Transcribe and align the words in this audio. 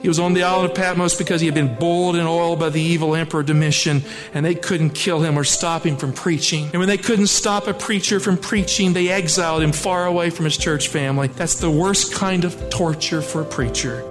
He 0.00 0.06
was 0.06 0.20
on 0.20 0.32
the 0.32 0.44
island 0.44 0.70
of 0.70 0.76
Patmos 0.76 1.16
because 1.16 1.40
he 1.40 1.46
had 1.48 1.56
been 1.56 1.74
boiled 1.74 2.14
in 2.14 2.24
oil 2.24 2.54
by 2.54 2.68
the 2.68 2.80
evil 2.80 3.16
emperor 3.16 3.42
Domitian, 3.42 4.02
and 4.32 4.46
they 4.46 4.54
couldn't 4.54 4.90
kill 4.90 5.20
him 5.20 5.36
or 5.36 5.42
stop 5.42 5.84
him 5.84 5.96
from 5.96 6.12
preaching. 6.12 6.64
And 6.66 6.78
when 6.78 6.86
they 6.86 6.98
couldn't 6.98 7.26
stop 7.26 7.66
a 7.66 7.74
preacher 7.74 8.20
from 8.20 8.36
preaching, 8.36 8.92
they 8.92 9.08
exiled 9.08 9.60
him 9.60 9.72
far 9.72 10.06
away 10.06 10.30
from 10.30 10.44
his 10.44 10.56
church 10.56 10.86
family. 10.86 11.26
That's 11.28 11.58
the 11.58 11.70
worst 11.70 12.14
kind 12.14 12.44
of 12.44 12.70
torture 12.70 13.20
for 13.20 13.42
a 13.42 13.44
preacher. 13.44 14.04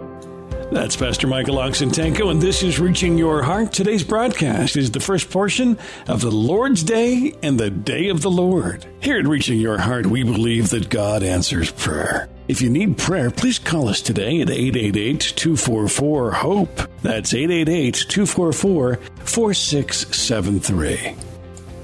That's 0.74 0.98
Pastor 0.98 1.28
Michael 1.28 1.56
Oxentenko, 1.56 2.30
and 2.30 2.42
this 2.42 2.64
is 2.64 2.78
Reaching 2.78 3.18
Your 3.18 3.42
Heart. 3.42 3.72
Today's 3.72 4.04
broadcast 4.04 4.76
is 4.76 4.92
the 4.92 5.00
first 5.00 5.30
portion 5.30 5.78
of 6.10 6.20
the 6.20 6.32
Lord's 6.32 6.84
Day 6.84 7.34
and 7.42 7.58
the 7.58 7.70
Day 7.70 8.10
of 8.10 8.22
the 8.22 8.30
Lord. 8.30 8.86
Here 9.00 9.18
at 9.18 9.26
Reaching 9.26 9.62
Your 9.62 9.78
Heart, 9.78 10.08
we 10.08 10.24
believe 10.24 10.72
that 10.72 10.90
God 10.90 11.24
answers 11.24 11.72
prayer. 11.72 12.28
If 12.48 12.62
you 12.62 12.70
need 12.70 12.98
prayer, 12.98 13.30
please 13.30 13.60
call 13.60 13.90
us 13.90 14.02
today 14.02 14.40
at 14.40 14.50
888 14.50 15.20
244 15.36 16.32
HOPE. 16.32 16.90
That's 17.02 17.34
888 17.34 18.06
244 18.08 18.96
4673. 19.26 21.16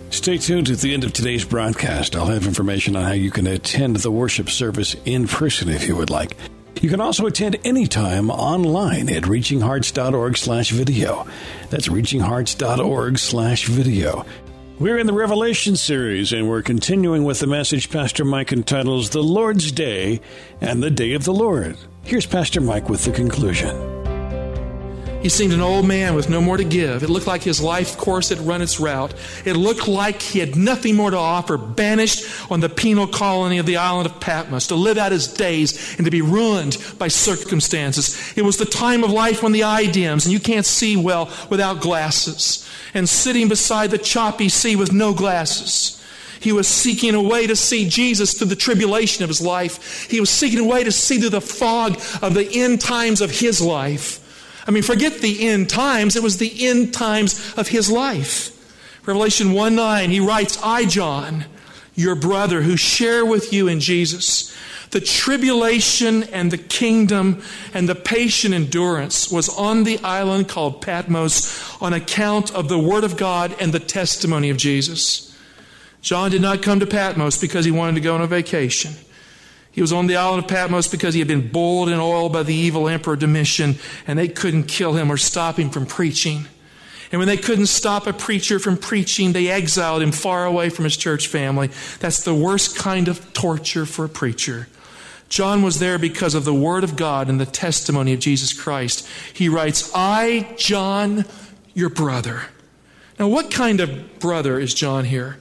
Stay 0.10 0.38
tuned 0.38 0.70
at 0.70 0.78
the 0.78 0.94
end 0.94 1.04
of 1.04 1.12
today's 1.12 1.44
broadcast. 1.44 2.16
I'll 2.16 2.28
have 2.28 2.46
information 2.46 2.96
on 2.96 3.04
how 3.04 3.12
you 3.12 3.30
can 3.30 3.48
attend 3.48 3.98
the 3.98 4.12
worship 4.12 4.50
service 4.50 4.96
in 5.06 5.28
person 5.28 5.68
if 5.68 5.86
you 5.86 5.98
would 5.98 6.10
like. 6.10 6.38
You 6.82 6.90
can 6.90 7.02
also 7.02 7.26
attend 7.26 7.58
anytime 7.66 8.30
online 8.30 9.10
at 9.10 9.24
reachinghearts.org 9.24 10.38
slash 10.38 10.72
video. 10.72 11.26
That's 11.72 11.88
reachinghearts.org 11.88 13.18
slash 13.18 13.68
video. 13.68 14.26
We're 14.84 14.98
in 14.98 15.08
the 15.08 15.14
Revelation 15.14 15.78
series, 15.78 16.34
and 16.34 16.50
we're 16.50 16.62
continuing 16.62 17.24
with 17.24 17.40
the 17.40 17.48
message 17.48 17.90
Pastor 17.90 18.26
Mike 18.26 18.52
entitles 18.52 19.12
The 19.12 19.24
Lord's 19.24 19.72
Day 19.72 20.20
and 20.60 20.84
the 20.84 20.92
Day 20.92 21.14
of 21.14 21.24
the 21.24 21.32
Lord. 21.34 21.78
Here's 22.04 22.26
Pastor 22.26 22.60
Mike 22.60 22.90
with 22.90 23.06
the 23.06 23.14
conclusion. 23.14 23.93
He 25.24 25.30
seemed 25.30 25.54
an 25.54 25.62
old 25.62 25.88
man 25.88 26.16
with 26.16 26.30
no 26.30 26.42
more 26.42 26.58
to 26.58 26.66
give. 26.66 27.02
It 27.02 27.10
looked 27.10 27.28
like 27.28 27.44
his 27.44 27.62
life 27.62 27.98
course 27.98 28.28
had 28.28 28.40
run 28.40 28.62
its 28.62 28.78
route. 28.78 29.14
It 29.46 29.54
looked 29.54 29.88
like 29.88 30.22
he 30.22 30.40
had 30.40 30.58
nothing 30.58 30.98
more 30.98 31.12
to 31.12 31.18
offer, 31.18 31.56
banished 31.56 32.52
on 32.52 32.60
the 32.60 32.68
penal 32.68 33.08
colony 33.08 33.58
of 33.58 33.66
the 33.66 33.78
island 33.78 34.06
of 34.06 34.20
Patmos, 34.20 34.68
to 34.68 34.76
live 34.76 34.98
out 34.98 35.14
his 35.14 35.30
days 35.30 35.96
and 35.96 36.04
to 36.04 36.12
be 36.12 36.22
ruined 36.22 36.78
by 37.00 37.08
circumstances. 37.08 38.34
It 38.36 38.42
was 38.42 38.58
the 38.58 38.66
time 38.66 39.02
of 39.02 39.12
life 39.12 39.42
when 39.42 39.54
the 39.54 39.62
dims 39.94 40.26
and 40.26 40.34
you 40.34 40.42
can't 40.42 40.66
see 40.66 40.98
well 40.98 41.32
without 41.50 41.80
glasses. 41.80 42.70
And 42.94 43.08
sitting 43.08 43.48
beside 43.48 43.92
the 43.92 43.98
choppy 43.98 44.50
sea 44.50 44.76
with 44.76 44.92
no 44.92 45.14
glasses. 45.14 46.04
He 46.42 46.52
was 46.52 46.68
seeking 46.68 47.16
a 47.16 47.24
way 47.24 47.48
to 47.48 47.56
see 47.56 47.88
Jesus 47.88 48.34
through 48.34 48.48
the 48.48 48.58
tribulation 48.58 49.24
of 49.24 49.30
his 49.30 49.40
life. 49.40 50.10
He 50.12 50.20
was 50.20 50.30
seeking 50.30 50.60
a 50.60 50.66
way 50.66 50.84
to 50.84 50.92
see 50.92 51.18
through 51.18 51.30
the 51.30 51.40
fog 51.40 51.98
of 52.22 52.34
the 52.34 52.50
end 52.52 52.82
times 52.82 53.22
of 53.22 53.32
his 53.32 53.62
life. 53.62 54.20
I 54.66 54.72
mean, 54.72 54.84
forget 54.84 55.20
the 55.20 55.48
end 55.48 55.70
times, 55.70 56.16
it 56.16 56.24
was 56.24 56.38
the 56.38 56.68
end 56.68 56.94
times 56.94 57.54
of 57.58 57.68
his 57.68 57.92
life. 57.92 58.50
Revelation 59.06 59.52
1 59.52 59.76
9, 59.76 60.10
he 60.10 60.20
writes, 60.20 60.58
I, 60.64 60.86
John, 60.86 61.46
your 61.96 62.16
brother, 62.16 62.62
who 62.62 62.78
share 62.78 63.26
with 63.26 63.52
you 63.52 63.68
in 63.68 63.80
Jesus, 63.80 64.56
the 64.92 65.02
tribulation 65.02 66.24
and 66.24 66.52
the 66.52 66.58
kingdom 66.58 67.42
and 67.74 67.90
the 67.90 67.96
patient 67.96 68.54
endurance 68.54 69.32
was 69.32 69.50
on 69.50 69.84
the 69.84 70.00
island 70.00 70.48
called 70.48 70.82
Patmos 70.82 71.82
on 71.82 71.94
account 71.94 72.54
of 72.54 72.70
the 72.70 72.80
Word 72.80 73.04
of 73.04 73.18
God 73.18 73.56
and 73.60 73.74
the 73.74 73.80
testimony 73.80 74.50
of 74.50 74.58
Jesus. 74.58 75.36
John 76.02 76.32
did 76.32 76.42
not 76.42 76.62
come 76.62 76.80
to 76.80 76.86
Patmos 76.86 77.40
because 77.40 77.66
he 77.66 77.72
wanted 77.72 77.96
to 77.96 78.02
go 78.02 78.14
on 78.14 78.22
a 78.22 78.28
vacation. 78.28 78.94
He 79.74 79.82
was 79.82 79.92
on 79.92 80.06
the 80.06 80.16
island 80.16 80.44
of 80.44 80.48
Patmos 80.48 80.88
because 80.88 81.16
he 81.16 81.20
had 81.20 81.28
been 81.28 81.50
boiled 81.50 81.90
in 81.90 82.00
oil 82.00 82.30
by 82.30 82.44
the 82.44 82.54
evil 82.54 82.88
emperor 82.88 83.16
Domitian, 83.16 83.76
and 84.08 84.18
they 84.18 84.28
couldn't 84.28 84.66
kill 84.66 84.94
him 84.94 85.12
or 85.12 85.18
stop 85.18 85.58
him 85.58 85.72
from 85.72 85.88
preaching. 85.88 86.46
And 87.12 87.20
when 87.20 87.28
they 87.28 87.38
couldn't 87.38 87.66
stop 87.66 88.06
a 88.06 88.14
preacher 88.14 88.60
from 88.60 88.78
preaching, 88.78 89.34
they 89.34 89.50
exiled 89.50 90.04
him 90.04 90.12
far 90.12 90.46
away 90.46 90.70
from 90.70 90.86
his 90.86 90.96
church 90.96 91.28
family. 91.28 91.72
That's 92.00 92.24
the 92.24 92.36
worst 92.36 92.78
kind 92.78 93.08
of 93.08 93.34
torture 93.34 93.86
for 93.88 94.06
a 94.06 94.10
preacher. 94.10 94.68
John 95.28 95.64
was 95.64 95.80
there 95.80 95.98
because 95.98 96.36
of 96.36 96.46
the 96.46 96.54
Word 96.54 96.84
of 96.84 96.96
God 96.96 97.28
and 97.28 97.40
the 97.40 97.46
testimony 97.48 98.14
of 98.14 98.20
Jesus 98.20 98.54
Christ. 98.54 99.08
He 99.34 99.50
writes, 99.50 99.92
I, 99.96 100.54
John, 100.58 101.26
your 101.74 101.90
brother. 101.90 102.44
Now, 103.18 103.28
what 103.28 103.50
kind 103.50 103.80
of 103.80 104.20
brother 104.20 104.60
is 104.60 104.76
John 104.76 105.06
here? 105.06 105.38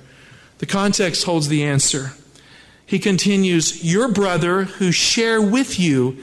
The 0.58 0.66
context 0.66 1.24
holds 1.24 1.48
the 1.48 1.64
answer. 1.64 2.12
He 2.92 2.98
continues, 2.98 3.82
Your 3.82 4.06
brother 4.06 4.64
who 4.64 4.92
share 4.92 5.40
with 5.40 5.80
you 5.80 6.18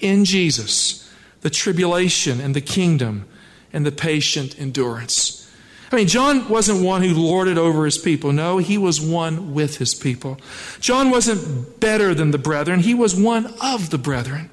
in 0.00 0.24
Jesus 0.24 1.12
the 1.42 1.50
tribulation 1.50 2.40
and 2.40 2.56
the 2.56 2.62
kingdom 2.62 3.28
and 3.74 3.84
the 3.84 3.92
patient 3.92 4.58
endurance. 4.58 5.54
I 5.92 5.96
mean, 5.96 6.06
John 6.06 6.48
wasn't 6.48 6.82
one 6.82 7.02
who 7.02 7.12
lorded 7.12 7.58
over 7.58 7.84
his 7.84 7.98
people. 7.98 8.32
No, 8.32 8.56
he 8.56 8.78
was 8.78 9.02
one 9.02 9.52
with 9.52 9.76
his 9.76 9.94
people. 9.94 10.38
John 10.80 11.10
wasn't 11.10 11.78
better 11.78 12.14
than 12.14 12.30
the 12.30 12.38
brethren, 12.38 12.80
he 12.80 12.94
was 12.94 13.14
one 13.14 13.52
of 13.60 13.90
the 13.90 13.98
brethren. 13.98 14.48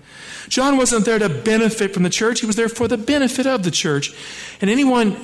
John 0.49 0.75
wasn't 0.75 1.05
there 1.05 1.19
to 1.19 1.29
benefit 1.29 1.93
from 1.93 2.03
the 2.03 2.09
church, 2.09 2.41
he 2.41 2.47
was 2.47 2.57
there 2.57 2.67
for 2.67 2.89
the 2.89 2.97
benefit 2.97 3.47
of 3.47 3.63
the 3.63 3.71
church. 3.71 4.13
And 4.59 4.69
anyone 4.69 5.15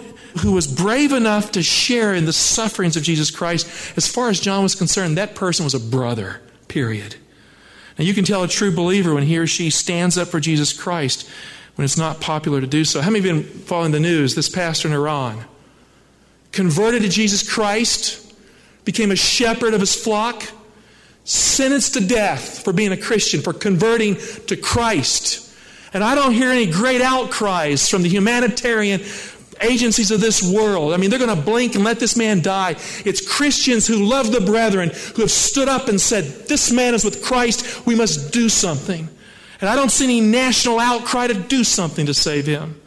who 0.42 0.52
was 0.52 0.68
brave 0.68 1.12
enough 1.12 1.52
to 1.54 1.64
share 1.64 2.14
in 2.14 2.26
the 2.26 2.34
sufferings 2.34 2.96
of 2.96 3.04
Jesus 3.04 3.32
Christ, 3.32 3.68
as 3.98 4.08
far 4.08 4.30
as 4.30 4.40
John 4.40 4.64
was 4.64 4.76
concerned, 4.76 5.18
that 5.18 5.36
person 5.36 5.64
was 5.64 5.74
a 5.74 5.80
brother, 5.80 6.42
period. 6.68 7.16
Now, 7.98 8.06
you 8.06 8.14
can 8.14 8.26
tell 8.26 8.44
a 8.44 8.48
true 8.48 8.74
believer 8.74 9.14
when 9.14 9.24
he 9.24 9.38
or 9.38 9.48
she 9.48 9.70
stands 9.70 10.18
up 10.18 10.28
for 10.28 10.40
Jesus 10.40 10.74
Christ 10.74 11.30
when 11.76 11.86
it's 11.86 11.98
not 11.98 12.22
popular 12.22 12.62
to 12.62 12.68
do 12.68 12.84
so. 12.86 13.02
How 13.02 13.10
many 13.10 13.28
have 13.28 13.36
been 13.36 13.62
following 13.62 13.92
the 13.92 14.00
news? 14.00 14.36
This 14.36 14.50
pastor 14.50 14.88
in 14.88 14.94
Iran 14.94 15.44
converted 16.52 17.04
to 17.04 17.10
Jesus 17.10 17.48
Christ, 17.48 18.34
became 18.84 19.12
a 19.12 19.16
shepherd 19.16 19.74
of 19.74 19.80
his 19.80 19.96
flock, 19.96 20.44
sentenced 21.24 21.94
to 21.94 22.00
death 22.00 22.64
for 22.64 22.74
being 22.74 22.92
a 22.92 22.98
Christian, 22.98 23.42
for 23.42 23.54
converting 23.54 24.16
to 24.48 24.56
Christ. 24.56 25.54
And 25.94 26.04
I 26.04 26.16
don't 26.16 26.34
hear 26.34 26.50
any 26.50 26.66
great 26.66 27.02
outcries 27.02 27.90
from 27.90 28.02
the 28.02 28.10
humanitarian 28.10 29.02
agencies 29.62 30.12
of 30.12 30.22
this 30.22 30.42
world. 30.42 30.94
I 30.94 30.98
mean, 30.98 31.10
they're 31.10 31.20
going 31.20 31.36
to 31.36 31.42
blink 31.42 31.76
and 31.76 31.84
let 31.84 32.00
this 32.00 32.16
man 32.18 32.42
die. 32.42 32.72
It's 33.06 33.26
Christians 33.26 33.88
who 33.88 34.06
love 34.06 34.32
the 34.32 34.42
brethren 34.42 34.92
who 35.16 35.22
have 35.22 35.32
stood 35.32 35.68
up 35.68 35.88
and 35.88 36.00
said, 36.00 36.24
This 36.48 36.72
man 36.72 36.94
is 36.94 37.04
with 37.04 37.24
Christ. 37.24 37.86
We 37.86 37.96
must 37.96 38.32
do 38.32 38.50
something. 38.50 39.10
And 39.60 39.70
I 39.70 39.76
don't 39.76 39.90
see 39.90 40.06
any 40.06 40.22
national 40.22 40.80
outcry 40.80 41.28
to 41.28 41.34
do 41.34 41.64
something 41.64 42.06
to 42.06 42.14
save 42.14 42.46
him. 42.46 42.80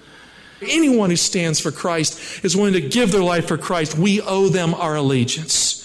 Anyone 0.63 1.11
who 1.11 1.17
stands 1.17 1.59
for 1.59 1.73
Christ 1.73 2.45
is 2.45 2.57
willing 2.57 2.75
to 2.75 2.81
give 2.81 3.13
their 3.13 3.23
life 3.23 3.49
for 3.49 3.57
Christ. 3.57 3.97
We 3.97 4.21
owe 4.21 4.49
them 4.49 4.75
our 4.75 4.95
allegiance. 4.95 5.81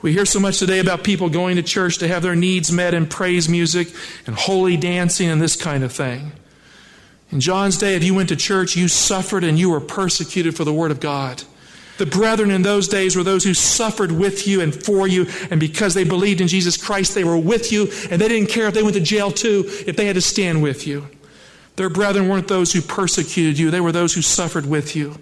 We 0.00 0.12
hear 0.12 0.24
so 0.24 0.40
much 0.40 0.58
today 0.58 0.80
about 0.80 1.04
people 1.04 1.28
going 1.28 1.56
to 1.56 1.62
church 1.62 1.98
to 1.98 2.08
have 2.08 2.22
their 2.22 2.34
needs 2.34 2.72
met 2.72 2.94
in 2.94 3.06
praise 3.06 3.48
music 3.48 3.88
and 4.26 4.34
holy 4.34 4.76
dancing 4.76 5.28
and 5.28 5.40
this 5.40 5.54
kind 5.54 5.84
of 5.84 5.92
thing. 5.92 6.32
In 7.32 7.40
John's 7.40 7.78
day, 7.78 7.96
if 7.96 8.04
you 8.04 8.12
went 8.12 8.28
to 8.28 8.36
church, 8.36 8.76
you 8.76 8.88
suffered 8.88 9.42
and 9.42 9.58
you 9.58 9.70
were 9.70 9.80
persecuted 9.80 10.54
for 10.54 10.64
the 10.64 10.72
Word 10.72 10.90
of 10.90 11.00
God. 11.00 11.42
The 11.96 12.04
brethren 12.04 12.50
in 12.50 12.62
those 12.62 12.88
days 12.88 13.16
were 13.16 13.22
those 13.22 13.44
who 13.44 13.54
suffered 13.54 14.12
with 14.12 14.46
you 14.46 14.60
and 14.60 14.74
for 14.74 15.08
you, 15.08 15.26
and 15.50 15.58
because 15.58 15.94
they 15.94 16.04
believed 16.04 16.42
in 16.42 16.48
Jesus 16.48 16.76
Christ, 16.76 17.14
they 17.14 17.24
were 17.24 17.36
with 17.36 17.72
you, 17.72 17.90
and 18.10 18.20
they 18.20 18.28
didn't 18.28 18.50
care 18.50 18.66
if 18.66 18.74
they 18.74 18.82
went 18.82 18.96
to 18.96 19.00
jail 19.00 19.30
too, 19.30 19.64
if 19.86 19.96
they 19.96 20.06
had 20.06 20.16
to 20.16 20.20
stand 20.20 20.62
with 20.62 20.86
you. 20.86 21.06
Their 21.76 21.88
brethren 21.88 22.28
weren't 22.28 22.48
those 22.48 22.72
who 22.72 22.82
persecuted 22.82 23.58
you, 23.58 23.70
they 23.70 23.80
were 23.80 23.92
those 23.92 24.12
who 24.12 24.22
suffered 24.22 24.66
with 24.66 24.94
you. 24.94 25.16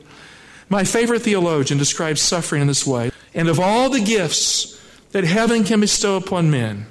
My 0.69 0.85
favorite 0.85 1.23
theologian 1.23 1.79
describes 1.79 2.20
suffering 2.20 2.62
in 2.62 2.69
this 2.69 2.87
way 2.87 3.11
And 3.35 3.49
of 3.49 3.61
all 3.61 3.90
the 3.90 4.00
gifts 4.00 4.81
that 5.12 5.25
heaven 5.25 5.64
can 5.64 5.81
bestow 5.81 6.17
upon 6.17 6.50
men, 6.50 6.87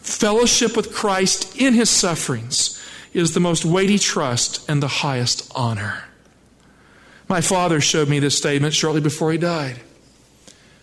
fellowship 0.00 0.76
with 0.76 0.94
Christ 0.94 1.56
in 1.56 1.74
his 1.74 1.90
sufferings 1.90 2.80
is 3.20 3.32
the 3.32 3.40
most 3.40 3.64
weighty 3.64 3.98
trust 3.98 4.68
and 4.68 4.82
the 4.82 4.88
highest 4.88 5.50
honor. 5.54 6.04
My 7.28 7.40
father 7.40 7.80
showed 7.80 8.08
me 8.08 8.18
this 8.18 8.36
statement 8.36 8.74
shortly 8.74 9.00
before 9.00 9.32
he 9.32 9.38
died. 9.38 9.80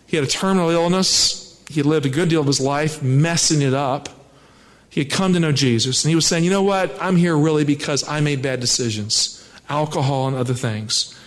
He 0.08 0.18
had 0.18 0.26
a 0.26 0.30
terminal 0.30 0.70
illness. 0.70 1.62
He 1.70 1.76
had 1.76 1.86
lived 1.86 2.06
a 2.06 2.10
good 2.10 2.30
deal 2.30 2.42
of 2.42 2.48
his 2.48 2.60
life 2.60 3.04
messing 3.04 3.62
it 3.62 3.74
up. 3.74 4.10
He 4.90 5.02
had 5.02 5.12
come 5.12 5.34
to 5.34 5.40
know 5.40 5.54
Jesus, 5.54 6.04
and 6.04 6.10
he 6.10 6.16
was 6.16 6.26
saying, 6.26 6.44
You 6.44 6.50
know 6.50 6.64
what? 6.64 6.98
I'm 7.02 7.16
here 7.16 7.38
really 7.38 7.64
because 7.64 8.08
I 8.08 8.20
made 8.20 8.42
bad 8.42 8.60
decisions. 8.60 9.38
alcohol, 9.70 10.28
and 10.28 10.36
other 10.36 10.54
things. 10.54 11.18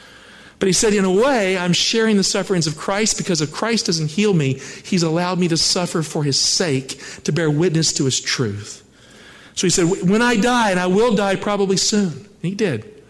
But 0.58 0.66
he 0.66 0.74
said, 0.74 0.92
in 0.92 1.04
a 1.04 1.10
way, 1.10 1.56
I'm 1.56 1.72
sharing 1.72 2.18
the 2.18 2.22
sufferings 2.22 2.66
of 2.66 2.76
Christ 2.76 3.16
because 3.16 3.40
if 3.40 3.50
Christ 3.50 3.86
doesn't 3.86 4.10
heal 4.10 4.34
me, 4.34 4.60
he's 4.84 5.02
allowed 5.02 5.38
me 5.38 5.48
to 5.48 5.56
suffer 5.56 6.02
for 6.02 6.24
his 6.24 6.38
sake, 6.38 7.00
to 7.24 7.32
bear 7.32 7.50
witness 7.50 7.92
to 7.94 8.04
his 8.04 8.20
truth. 8.20 8.83
So 9.54 9.66
he 9.66 9.70
said, 9.70 9.84
when 10.08 10.22
I 10.22 10.36
die, 10.36 10.70
and 10.70 10.80
I 10.80 10.86
will 10.86 11.14
die 11.14 11.36
probably 11.36 11.76
soon, 11.76 12.12
and 12.12 12.42
he 12.42 12.54
did. 12.54 13.02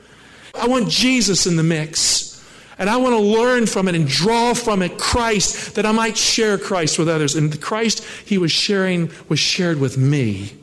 I 0.55 0.69
want 0.69 0.89
Jesus 0.89 1.47
in 1.47 1.57
the 1.57 1.63
mix. 1.63 2.33
And 2.77 2.91
I 2.91 2.97
want 2.97 3.15
to 3.15 3.21
learn 3.21 3.67
from 3.67 3.87
it 3.87 3.95
and 3.95 4.07
draw 4.07 4.53
from 4.53 4.83
it 4.83 4.99
Christ 4.99 5.77
that 5.77 5.87
I 5.87 5.93
might 5.93 6.17
share 6.17 6.59
Christ 6.59 6.99
with 6.99 7.09
others. 7.09 7.37
And 7.37 7.53
the 7.53 7.59
Christ 7.59 8.05
he 8.25 8.37
was 8.37 8.51
sharing 8.51 9.13
was 9.29 9.39
shared 9.39 9.79
with 9.79 9.97
me. 9.97 10.55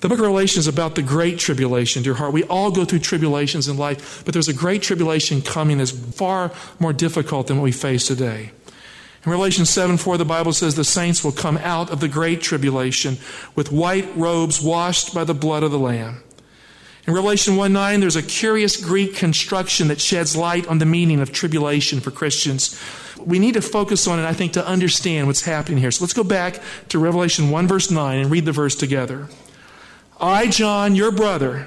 The 0.00 0.08
book 0.08 0.18
of 0.18 0.22
Revelation 0.22 0.60
is 0.60 0.66
about 0.66 0.94
the 0.94 1.02
great 1.02 1.38
tribulation, 1.38 2.02
dear 2.02 2.14
heart. 2.14 2.32
We 2.32 2.44
all 2.44 2.70
go 2.70 2.84
through 2.84 3.00
tribulations 3.00 3.68
in 3.68 3.76
life, 3.76 4.22
but 4.24 4.32
there's 4.32 4.48
a 4.48 4.54
great 4.54 4.82
tribulation 4.82 5.42
coming 5.42 5.78
that's 5.78 5.90
far 5.90 6.52
more 6.78 6.92
difficult 6.92 7.48
than 7.48 7.58
what 7.58 7.64
we 7.64 7.72
face 7.72 8.06
today. 8.06 8.52
In 9.26 9.32
Revelation 9.32 9.66
7 9.66 9.96
4, 9.96 10.18
the 10.18 10.24
Bible 10.24 10.52
says 10.52 10.76
the 10.76 10.84
saints 10.84 11.24
will 11.24 11.32
come 11.32 11.56
out 11.58 11.90
of 11.90 11.98
the 11.98 12.06
great 12.06 12.40
tribulation 12.40 13.18
with 13.56 13.72
white 13.72 14.08
robes 14.16 14.62
washed 14.62 15.12
by 15.12 15.24
the 15.24 15.34
blood 15.34 15.64
of 15.64 15.72
the 15.72 15.80
Lamb. 15.80 16.22
In 17.08 17.12
Revelation 17.12 17.56
1 17.56 17.72
9, 17.72 17.98
there's 17.98 18.14
a 18.14 18.22
curious 18.22 18.76
Greek 18.76 19.16
construction 19.16 19.88
that 19.88 20.00
sheds 20.00 20.36
light 20.36 20.68
on 20.68 20.78
the 20.78 20.86
meaning 20.86 21.20
of 21.20 21.32
tribulation 21.32 21.98
for 21.98 22.12
Christians. 22.12 22.80
We 23.18 23.40
need 23.40 23.54
to 23.54 23.62
focus 23.62 24.06
on 24.06 24.20
it, 24.20 24.24
I 24.24 24.32
think, 24.32 24.52
to 24.52 24.64
understand 24.64 25.26
what's 25.26 25.42
happening 25.42 25.78
here. 25.78 25.90
So 25.90 26.04
let's 26.04 26.14
go 26.14 26.22
back 26.22 26.62
to 26.90 27.00
Revelation 27.00 27.50
1 27.50 27.66
verse 27.66 27.90
9 27.90 28.18
and 28.18 28.30
read 28.30 28.44
the 28.44 28.52
verse 28.52 28.76
together. 28.76 29.28
I, 30.20 30.46
John, 30.46 30.94
your 30.94 31.10
brother, 31.10 31.66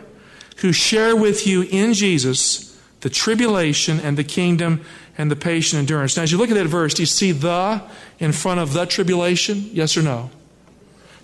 who 0.57 0.71
share 0.71 1.13
with 1.13 1.45
you 1.45 1.63
in 1.63 1.93
Jesus 1.93 2.79
the 3.01 3.09
tribulation 3.09 3.99
and 3.99 4.17
the 4.17 4.23
kingdom 4.23 4.81
and 5.19 5.29
the 5.29 5.35
patient 5.35 5.77
endurance. 5.77 6.15
Now, 6.15 6.23
as 6.23 6.31
you 6.31 6.37
look 6.37 6.49
at 6.49 6.55
that 6.55 6.67
verse, 6.67 6.93
do 6.93 7.01
you 7.01 7.05
see 7.05 7.33
the 7.33 7.83
in 8.19 8.31
front 8.31 8.61
of 8.61 8.71
the 8.71 8.85
tribulation? 8.85 9.69
Yes 9.73 9.97
or 9.97 10.01
no? 10.01 10.31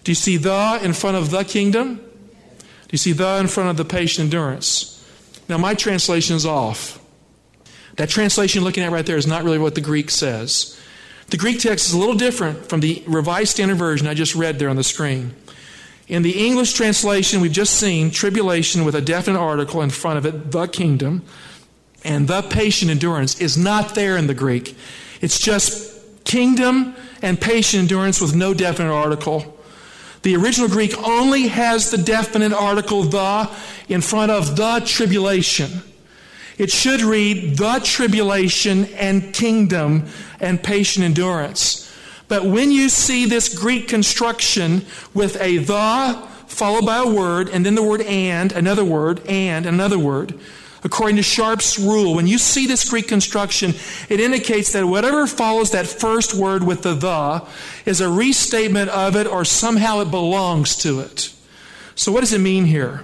Do 0.04 0.12
you 0.12 0.16
see 0.16 0.36
the 0.36 0.80
in 0.84 0.92
front 0.92 1.16
of 1.16 1.32
the 1.32 1.46
kingdom? 1.46 1.96
Do 1.96 2.92
you 2.92 2.98
see 2.98 3.14
the 3.14 3.38
in 3.38 3.48
front 3.48 3.70
of 3.70 3.78
the 3.78 3.86
patient 3.86 4.26
endurance? 4.26 4.92
Now, 5.48 5.58
my 5.58 5.76
translation 5.76 6.36
is 6.36 6.46
off. 6.46 7.00
That 7.96 8.10
translation 8.10 8.60
you're 8.60 8.66
looking 8.66 8.84
at 8.84 8.92
right 8.92 9.06
there 9.06 9.16
is 9.16 9.28
not 9.28 9.46
really 9.46 9.60
what 9.60 9.76
the 9.76 9.82
Greek 9.82 10.10
says. 10.10 10.78
The 11.28 11.38
Greek 11.38 11.62
text 11.62 11.88
is 11.88 11.94
a 11.94 11.98
little 11.98 12.16
different 12.16 12.68
from 12.68 12.82
the 12.82 13.02
Revised 13.08 13.52
Standard 13.52 13.78
Version 13.78 14.08
I 14.08 14.14
just 14.14 14.36
read 14.36 14.60
there 14.60 14.70
on 14.70 14.76
the 14.76 14.84
screen. 14.84 15.34
In 16.10 16.22
the 16.22 16.46
English 16.46 16.74
translation, 16.74 17.40
we've 17.40 17.54
just 17.54 17.80
seen 17.80 18.12
tribulation 18.12 18.84
with 18.84 18.94
a 18.94 19.02
definite 19.02 19.40
article 19.40 19.82
in 19.82 19.90
front 19.90 20.18
of 20.18 20.26
it, 20.26 20.52
the 20.52 20.68
kingdom, 20.68 21.24
and 22.06 22.28
the 22.28 22.42
patient 22.44 22.92
endurance 22.92 23.42
is 23.42 23.58
not 23.58 23.96
there 23.96 24.16
in 24.16 24.28
the 24.28 24.34
Greek. 24.34 24.78
It's 25.22 25.40
just 25.40 26.24
kingdom 26.24 26.96
and 27.22 27.40
patient 27.40 27.82
endurance 27.82 28.22
with 28.22 28.36
no 28.36 28.54
definite 28.54 28.92
article. 28.92 29.58
The 30.22 30.36
original 30.36 30.70
Greek 30.70 30.98
only 30.98 31.48
has 31.48 31.92
the 31.92 31.98
definite 31.98 32.54
article 32.54 33.04
the 33.04 33.50
in 33.88 34.02
front 34.02 34.32
of 34.32 34.56
the 34.56 34.82
tribulation. 34.86 35.84
It 36.58 36.72
should 36.72 37.02
read 37.02 37.58
the 37.58 37.82
tribulation 37.84 38.86
and 38.94 39.34
kingdom 39.34 40.06
and 40.40 40.64
patient 40.64 41.06
endurance. 41.06 41.94
But 42.28 42.46
when 42.46 42.72
you 42.72 42.90
see 42.90 43.26
this 43.26 43.54
Greek 43.54 43.88
construction 43.88 44.86
with 45.14 45.40
a 45.40 45.58
the 45.58 46.28
followed 46.48 46.86
by 46.86 46.98
a 46.98 47.08
word, 47.08 47.50
and 47.50 47.66
then 47.66 47.76
the 47.76 47.84
word 47.84 48.02
and, 48.02 48.52
another 48.52 48.86
word, 48.86 49.22
and 49.28 49.66
another 49.66 50.00
word, 50.00 50.40
according 50.86 51.16
to 51.16 51.24
Sharp's 51.24 51.80
rule, 51.80 52.14
when 52.14 52.28
you 52.28 52.38
see 52.38 52.68
this 52.68 52.88
Greek 52.88 53.08
construction, 53.08 53.74
it 54.08 54.20
indicates 54.20 54.72
that 54.74 54.86
whatever 54.86 55.26
follows 55.26 55.72
that 55.72 55.88
first 55.88 56.36
word 56.36 56.64
with 56.64 56.84
the 56.84 56.94
the 56.94 57.46
is 57.86 58.00
a 58.00 58.10
restatement 58.10 58.90
of 58.92 59.16
it 59.16 59.26
or 59.26 59.44
somehow 59.44 60.00
it 60.00 60.12
belongs 60.12 60.76
to 60.78 61.00
it. 61.00 61.34
So 61.96 62.12
what 62.12 62.22
does 62.22 62.34
it 62.34 62.40
mean 62.40 62.66
here? 62.66 63.04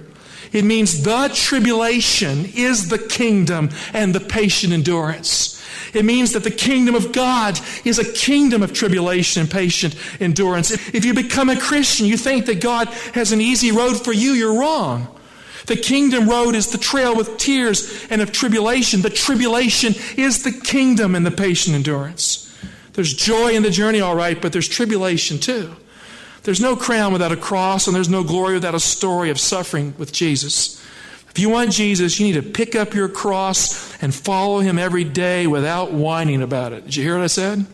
It 0.52 0.64
means 0.64 1.02
the 1.02 1.30
tribulation 1.34 2.44
is 2.54 2.88
the 2.88 2.98
kingdom 2.98 3.70
and 3.92 4.14
the 4.14 4.20
patient 4.20 4.72
endurance. 4.72 5.60
It 5.92 6.04
means 6.04 6.32
that 6.32 6.44
the 6.44 6.50
kingdom 6.50 6.94
of 6.94 7.10
God 7.10 7.58
is 7.84 7.98
a 7.98 8.12
kingdom 8.12 8.62
of 8.62 8.72
tribulation 8.72 9.42
and 9.42 9.50
patient 9.50 9.96
endurance. 10.20 10.70
If 10.70 11.04
you 11.04 11.14
become 11.14 11.50
a 11.50 11.58
Christian, 11.58 12.06
you 12.06 12.16
think 12.16 12.46
that 12.46 12.60
God 12.60 12.88
has 13.14 13.32
an 13.32 13.40
easy 13.40 13.72
road 13.72 13.94
for 13.94 14.12
you, 14.12 14.32
you're 14.32 14.58
wrong. 14.58 15.18
The 15.66 15.76
kingdom 15.76 16.28
road 16.28 16.54
is 16.54 16.70
the 16.70 16.78
trail 16.78 17.16
with 17.16 17.38
tears 17.38 18.06
and 18.10 18.20
of 18.20 18.32
tribulation. 18.32 19.02
The 19.02 19.10
tribulation 19.10 19.94
is 20.16 20.42
the 20.42 20.52
kingdom 20.52 21.14
and 21.14 21.24
the 21.24 21.30
patient 21.30 21.76
endurance. 21.76 22.52
There's 22.94 23.14
joy 23.14 23.52
in 23.52 23.62
the 23.62 23.70
journey, 23.70 24.00
all 24.00 24.16
right, 24.16 24.40
but 24.40 24.52
there's 24.52 24.68
tribulation 24.68 25.38
too. 25.38 25.74
There's 26.42 26.60
no 26.60 26.74
crown 26.74 27.12
without 27.12 27.32
a 27.32 27.36
cross, 27.36 27.86
and 27.86 27.94
there's 27.94 28.08
no 28.08 28.24
glory 28.24 28.54
without 28.54 28.74
a 28.74 28.80
story 28.80 29.30
of 29.30 29.38
suffering 29.38 29.94
with 29.96 30.12
Jesus. 30.12 30.82
If 31.30 31.38
you 31.38 31.48
want 31.48 31.70
Jesus, 31.70 32.18
you 32.18 32.26
need 32.26 32.42
to 32.42 32.42
pick 32.42 32.74
up 32.74 32.92
your 32.92 33.08
cross 33.08 33.96
and 34.02 34.14
follow 34.14 34.58
him 34.58 34.78
every 34.78 35.04
day 35.04 35.46
without 35.46 35.92
whining 35.92 36.42
about 36.42 36.72
it. 36.72 36.84
Did 36.84 36.96
you 36.96 37.04
hear 37.04 37.14
what 37.14 37.24
I 37.24 37.28
said? 37.28 37.64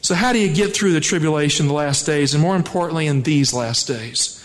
So, 0.00 0.14
how 0.14 0.32
do 0.32 0.38
you 0.38 0.52
get 0.52 0.74
through 0.74 0.92
the 0.92 1.00
tribulation 1.00 1.66
the 1.66 1.74
last 1.74 2.06
days, 2.06 2.32
and 2.32 2.42
more 2.42 2.56
importantly, 2.56 3.06
in 3.06 3.22
these 3.22 3.52
last 3.52 3.86
days? 3.86 4.41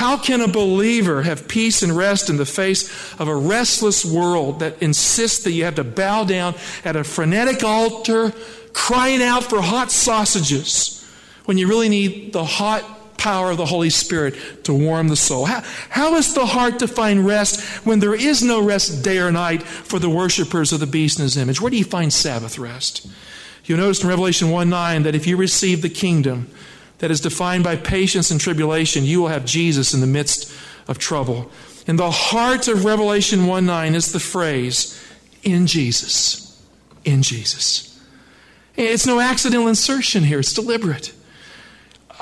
How 0.00 0.16
can 0.16 0.40
a 0.40 0.48
believer 0.48 1.20
have 1.24 1.46
peace 1.46 1.82
and 1.82 1.94
rest 1.94 2.30
in 2.30 2.38
the 2.38 2.46
face 2.46 2.88
of 3.20 3.28
a 3.28 3.36
restless 3.36 4.02
world 4.02 4.60
that 4.60 4.82
insists 4.82 5.44
that 5.44 5.52
you 5.52 5.64
have 5.64 5.74
to 5.74 5.84
bow 5.84 6.24
down 6.24 6.54
at 6.86 6.96
a 6.96 7.04
frenetic 7.04 7.62
altar, 7.62 8.32
crying 8.72 9.20
out 9.20 9.44
for 9.44 9.60
hot 9.60 9.92
sausages, 9.92 11.06
when 11.44 11.58
you 11.58 11.68
really 11.68 11.90
need 11.90 12.32
the 12.32 12.46
hot 12.46 13.18
power 13.18 13.50
of 13.50 13.58
the 13.58 13.66
Holy 13.66 13.90
Spirit 13.90 14.36
to 14.64 14.72
warm 14.72 15.08
the 15.08 15.16
soul. 15.16 15.44
How, 15.44 15.60
how 15.90 16.14
is 16.14 16.32
the 16.32 16.46
heart 16.46 16.78
to 16.78 16.88
find 16.88 17.26
rest 17.26 17.84
when 17.84 17.98
there 17.98 18.14
is 18.14 18.42
no 18.42 18.64
rest 18.64 19.04
day 19.04 19.18
or 19.18 19.30
night 19.30 19.62
for 19.62 19.98
the 19.98 20.08
worshippers 20.08 20.72
of 20.72 20.80
the 20.80 20.86
beast 20.86 21.18
in 21.18 21.24
his 21.24 21.36
image? 21.36 21.60
Where 21.60 21.70
do 21.70 21.76
you 21.76 21.84
find 21.84 22.10
Sabbath 22.10 22.58
rest? 22.58 23.06
You'll 23.66 23.76
notice 23.76 24.02
in 24.02 24.08
Revelation 24.08 24.48
1 24.48 24.70
9 24.70 25.02
that 25.02 25.14
if 25.14 25.26
you 25.26 25.36
receive 25.36 25.82
the 25.82 25.90
kingdom 25.90 26.50
that 27.00 27.10
is 27.10 27.20
defined 27.20 27.64
by 27.64 27.76
patience 27.76 28.30
and 28.30 28.40
tribulation, 28.40 29.04
you 29.04 29.20
will 29.20 29.28
have 29.28 29.44
Jesus 29.44 29.92
in 29.92 30.00
the 30.00 30.06
midst 30.06 30.52
of 30.86 30.98
trouble. 30.98 31.50
In 31.86 31.96
the 31.96 32.10
heart 32.10 32.68
of 32.68 32.84
Revelation 32.84 33.46
1 33.46 33.66
9 33.66 33.94
is 33.94 34.12
the 34.12 34.20
phrase, 34.20 35.02
in 35.42 35.66
Jesus. 35.66 36.62
In 37.04 37.22
Jesus. 37.22 37.86
It's 38.76 39.06
no 39.06 39.18
accidental 39.18 39.68
insertion 39.68 40.24
here, 40.24 40.40
it's 40.40 40.52
deliberate. 40.52 41.12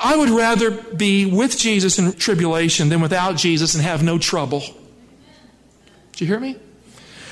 I 0.01 0.15
would 0.15 0.29
rather 0.29 0.71
be 0.71 1.25
with 1.25 1.57
Jesus 1.57 1.99
in 1.99 2.13
tribulation 2.13 2.87
than 2.87 3.01
without 3.01 3.35
Jesus 3.35 3.75
and 3.75 3.83
have 3.83 4.01
no 4.01 4.17
trouble. 4.17 4.61
Do 6.13 6.25
you 6.25 6.27
hear 6.27 6.39
me? 6.39 6.55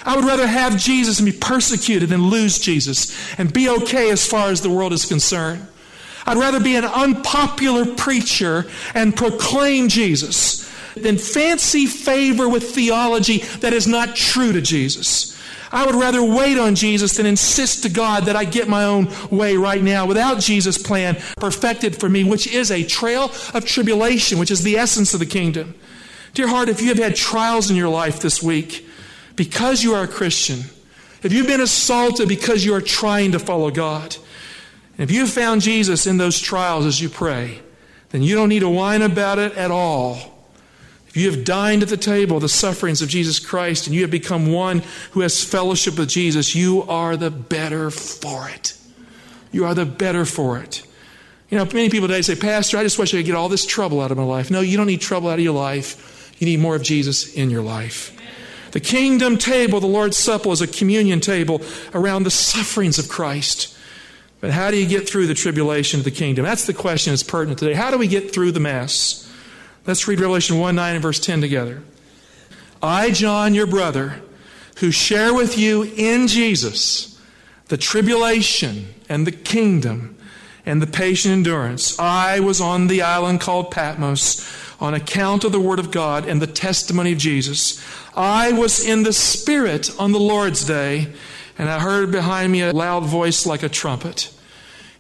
I 0.04 0.16
would 0.16 0.26
rather 0.26 0.48
have 0.48 0.78
Jesus 0.78 1.20
and 1.20 1.26
be 1.26 1.38
persecuted 1.38 2.10
than 2.10 2.30
lose 2.30 2.60
Jesus 2.60 3.16
and 3.38 3.52
be 3.52 3.70
okay 3.70 4.10
as 4.12 4.26
far 4.26 4.50
as 4.50 4.62
the 4.62 4.70
world 4.70 4.92
is 4.92 5.06
concerned. 5.06 5.66
I'd 6.28 6.38
rather 6.38 6.60
be 6.60 6.76
an 6.76 6.84
unpopular 6.84 7.86
preacher 7.86 8.66
and 8.94 9.16
proclaim 9.16 9.88
Jesus 9.88 10.70
than 10.94 11.18
fancy 11.18 11.86
favor 11.86 12.50
with 12.50 12.76
theology 12.76 13.38
that 13.62 13.72
is 13.72 13.88
not 13.88 14.16
true 14.16 14.52
to 14.52 14.62
Jesus. 14.62 15.38
I 15.72 15.86
would 15.86 15.96
rather 15.96 16.24
wait 16.24 16.58
on 16.58 16.76
Jesus 16.76 17.18
than 17.18 17.26
insist 17.26 17.84
to 17.84 17.90
God 17.90 18.26
that 18.26 18.36
I 18.36 18.44
get 18.44 18.68
my 18.68 18.84
own 18.84 19.10
way 19.30 19.56
right 19.56 19.82
now 19.82 20.06
without 20.06 20.40
Jesus' 20.40 20.78
plan 20.78 21.18
perfected 21.38 21.96
for 21.96 22.10
me, 22.10 22.24
which 22.24 22.48
is 22.48 22.72
a 22.72 22.84
trail 22.84 23.32
of 23.54 23.66
tribulation, 23.66 24.38
which 24.38 24.52
is 24.52 24.64
the 24.64 24.78
essence 24.78 25.14
of 25.14 25.20
the 25.20 25.26
kingdom. 25.26 25.76
Dear 26.34 26.48
heart, 26.48 26.70
if 26.70 26.82
you 26.82 26.90
have 26.90 26.98
had 26.98 27.16
trials 27.16 27.70
in 27.70 27.76
your 27.76 27.90
life 27.90 28.20
this 28.20 28.44
week 28.44 28.86
because 29.36 29.84
you 29.84 29.94
are 29.94 30.04
a 30.04 30.08
Christian, 30.08 30.60
if 31.24 31.32
you've 31.34 31.48
been 31.48 31.62
assaulted 31.62 32.28
because 32.28 32.64
you 32.64 32.74
are 32.74 32.82
trying 32.82 33.32
to 33.32 33.40
follow 33.40 33.72
God, 33.72 34.18
and 34.98 35.10
if 35.10 35.16
you 35.16 35.28
found 35.28 35.62
Jesus 35.62 36.08
in 36.08 36.18
those 36.18 36.40
trials 36.40 36.86
as 36.86 37.00
you 37.02 37.10
pray, 37.10 37.62
then 38.10 38.24
you 38.24 38.36
don't 38.36 38.50
need 38.50 38.60
to 38.60 38.70
whine 38.70 39.02
about 39.02 39.38
it 39.38 39.54
at 39.54 39.70
all 39.70 40.38
If 41.08 41.18
you 41.18 41.32
have 41.32 41.44
dined 41.44 41.84
at 41.84 41.90
the 41.90 41.98
table 41.98 42.40
the 42.40 42.50
sufferings 42.50 43.02
of 43.02 43.10
Jesus 43.10 43.40
Christ 43.40 43.88
and 43.88 43.96
you 43.96 44.02
have 44.02 44.12
become 44.12 44.52
one 44.52 44.84
who 45.12 45.22
has 45.22 45.44
fellowship 45.44 45.98
with 45.98 46.10
Jesus, 46.10 46.56
you 46.56 46.84
are 46.84 47.18
the 47.18 47.32
better 47.32 47.90
for 47.90 48.50
it. 48.50 48.78
You 49.52 49.66
are 49.66 49.74
the 49.74 49.86
better 49.86 50.26
for 50.26 50.60
it. 50.60 50.84
You 51.50 51.58
know, 51.58 51.66
many 51.66 51.90
people 51.90 52.08
today 52.10 52.22
say, 52.22 52.36
Pastor, 52.36 52.78
I 52.78 52.84
just 52.84 53.00
wish 53.00 53.14
I 53.14 53.18
could 53.18 53.26
get 53.26 53.36
all 53.36 53.50
this 53.50 53.66
trouble 53.66 54.02
out 54.02 54.12
of 54.12 54.18
my 54.18 54.24
life. 54.24 54.52
No, 54.52 54.60
you 54.60 54.78
don't 54.78 54.88
need 54.88 55.02
trouble 55.02 55.30
out 55.30 55.40
of 55.40 55.44
your 55.44 55.54
life. 55.54 56.36
You 56.40 56.46
need 56.46 56.60
more 56.60 56.76
of 56.76 56.84
Jesus 56.84 57.34
in 57.34 57.50
your 57.50 57.64
life. 57.64 58.14
The 58.72 58.80
kingdom 58.82 59.38
table, 59.38 59.80
the 59.80 59.88
Lord's 59.88 60.18
Supper, 60.18 60.50
is 60.50 60.62
a 60.62 60.68
communion 60.68 61.22
table 61.22 61.62
around 61.94 62.24
the 62.24 62.32
sufferings 62.32 63.00
of 63.00 63.08
Christ. 63.08 63.77
But 64.40 64.52
how 64.52 64.70
do 64.70 64.78
you 64.78 64.88
get 64.88 65.10
through 65.10 65.28
the 65.28 65.34
tribulation 65.34 66.00
of 66.00 66.04
the 66.04 66.12
kingdom? 66.12 66.46
That's 66.46 66.68
the 66.68 66.74
question 66.74 67.12
that's 67.12 67.24
pertinent 67.24 67.60
today. 67.60 67.74
How 67.74 67.90
do 67.90 67.98
we 67.98 68.08
get 68.08 68.34
through 68.34 68.52
the 68.52 68.60
mess? 68.60 69.24
Let's 69.86 70.08
read 70.08 70.20
Revelation 70.20 70.60
1 70.60 70.76
9 70.76 70.96
and 70.96 71.02
verse 71.02 71.20
10 71.20 71.42
together. 71.42 71.82
I, 72.82 73.12
John, 73.12 73.56
your 73.56 73.68
brother, 73.68 74.22
who 74.78 74.92
share 74.92 75.34
with 75.34 75.58
you 75.58 75.84
in 75.84 76.28
Jesus 76.28 77.20
the 77.68 77.78
tribulation 77.78 78.94
and 79.10 79.26
the 79.26 79.32
kingdom 79.32 80.18
and 80.66 80.82
the 80.82 80.88
patient 80.88 81.32
endurance. 81.32 81.98
I 81.98 82.42
was 82.42 82.62
on 82.62 82.88
the 82.88 83.02
island 83.02 83.42
called 83.42 83.72
Patmos 83.72 84.46
on 84.80 84.94
account 84.94 85.44
of 85.44 85.52
the 85.52 85.60
Word 85.60 85.80
of 85.80 85.92
God 85.92 86.28
and 86.28 86.42
the 86.42 86.48
testimony 86.48 87.14
of 87.14 87.18
Jesus. 87.18 87.84
I 88.16 88.52
was 88.52 88.86
in 88.86 89.04
the 89.04 89.14
Spirit 89.14 89.90
on 89.98 90.12
the 90.12 90.20
Lord's 90.20 90.66
day, 90.66 91.14
and 91.58 91.70
I 91.70 91.80
heard 91.80 92.12
behind 92.12 92.52
me 92.52 92.62
a 92.62 92.72
loud 92.72 93.04
voice 93.04 93.46
like 93.46 93.64
a 93.64 93.70
trumpet. 93.70 94.32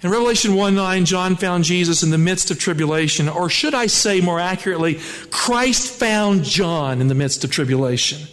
In 0.01 0.11
Revelation 0.11 0.55
1 0.55 0.75
9, 0.75 1.05
John 1.05 1.35
found 1.35 1.63
Jesus 1.63 2.03
in 2.03 2.11
the 2.11 2.17
midst 2.17 2.51
of 2.51 2.59
tribulation, 2.59 3.27
or 3.27 3.49
should 3.49 3.73
I 3.73 3.87
say 3.87 4.21
more 4.21 4.39
accurately, 4.39 4.99
Christ 5.31 5.91
found 5.91 6.43
John 6.43 7.01
in 7.01 7.07
the 7.07 7.15
midst 7.15 7.43
of 7.43 7.51
tribulation. 7.51 8.27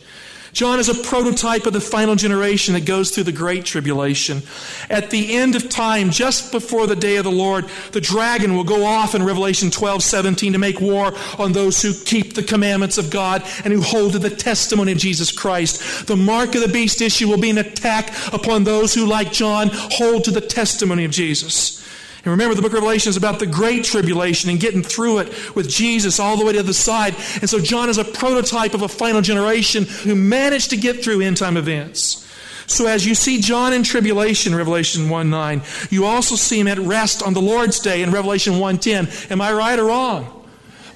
John 0.55 0.79
is 0.79 0.89
a 0.89 0.95
prototype 0.95 1.67
of 1.67 1.73
the 1.73 1.81
final 1.81 2.15
generation 2.15 2.75
that 2.75 2.87
goes 2.87 3.11
through 3.11 3.25
the 3.25 3.33
great 3.33 3.65
tribulation. 3.65 4.43
At 4.89 5.11
the 5.11 5.35
end 5.35 5.57
of 5.57 5.69
time, 5.69 6.11
just 6.11 6.53
before 6.53 6.87
the 6.87 6.95
day 6.95 7.17
of 7.17 7.25
the 7.25 7.33
Lord, 7.33 7.67
the 7.91 8.01
dragon 8.01 8.55
will 8.55 8.63
go 8.63 8.85
off 8.85 9.17
in 9.17 9.25
Revelation 9.25 9.73
12, 9.73 10.05
17 10.05 10.53
to 10.53 10.59
make 10.59 10.81
war 10.81 11.13
on 11.41 11.53
those 11.53 11.83
who 11.83 11.93
keep 11.93 12.35
the 12.35 12.43
commandments 12.45 12.99
of 12.99 13.11
God 13.11 13.43
and 13.65 13.73
who 13.73 13.83
hold 13.83 14.13
to 14.13 14.21
the 14.21 14.31
testimony 14.31 14.93
of 14.93 14.99
Jesus 14.99 15.33
Christ. 15.33 16.07
The 16.07 16.17
mark 16.17 16.55
of 16.55 16.61
the 16.61 16.69
beast 16.69 17.03
issue 17.03 17.29
will 17.29 17.41
be 17.41 17.51
an 17.51 17.59
attack 17.59 18.15
upon 18.33 18.63
those 18.63 18.95
who, 18.95 19.07
like 19.07 19.33
John, 19.33 19.71
hold 19.73 20.23
to 20.25 20.31
the 20.31 20.41
testimony 20.41 21.05
of 21.05 21.11
Jesus. 21.11 21.85
And 22.25 22.31
remember, 22.31 22.55
the 22.55 22.63
book 22.63 22.73
of 22.73 22.83
Revelation 22.83 23.11
is 23.11 23.19
about 23.19 23.39
the 23.39 23.47
great 23.47 23.85
tribulation 23.85 24.49
and 24.49 24.59
getting 24.59 24.83
through 24.83 25.19
it 25.19 25.55
with 25.55 25.69
Jesus 25.69 26.19
all 26.19 26.39
the 26.39 26.45
way 26.45 26.55
to 26.55 26.63
the 26.63 26.73
side. 26.73 27.15
And 27.41 27.51
so 27.51 27.61
John 27.61 27.91
is 27.91 27.99
a 27.99 28.05
prototype 28.05 28.73
of 28.73 28.81
a 28.81 28.89
final 28.89 29.21
generation 29.21 29.85
who 29.85 30.15
managed 30.15 30.71
to 30.71 30.77
get 30.79 31.05
through 31.05 31.21
end 31.21 31.37
time 31.37 31.59
events. 31.59 32.27
So 32.67 32.87
as 32.87 33.05
you 33.05 33.15
see 33.15 33.43
John 33.43 33.75
in 33.75 33.83
tribulation, 33.83 34.55
Revelation 34.55 35.11
1 35.11 35.29
9, 35.29 35.63
you 35.91 36.07
also 36.07 36.35
see 36.35 36.59
him 36.59 36.67
at 36.67 36.79
rest 36.79 37.23
on 37.23 37.35
the 37.35 37.43
Lord's 37.43 37.79
day 37.79 38.03
in 38.03 38.11
Revelation 38.11 38.59
1 38.59 38.79
10. 38.79 39.09
Am 39.29 39.43
I 39.43 39.53
right 39.53 39.79
or 39.79 39.85
wrong? 39.85 40.47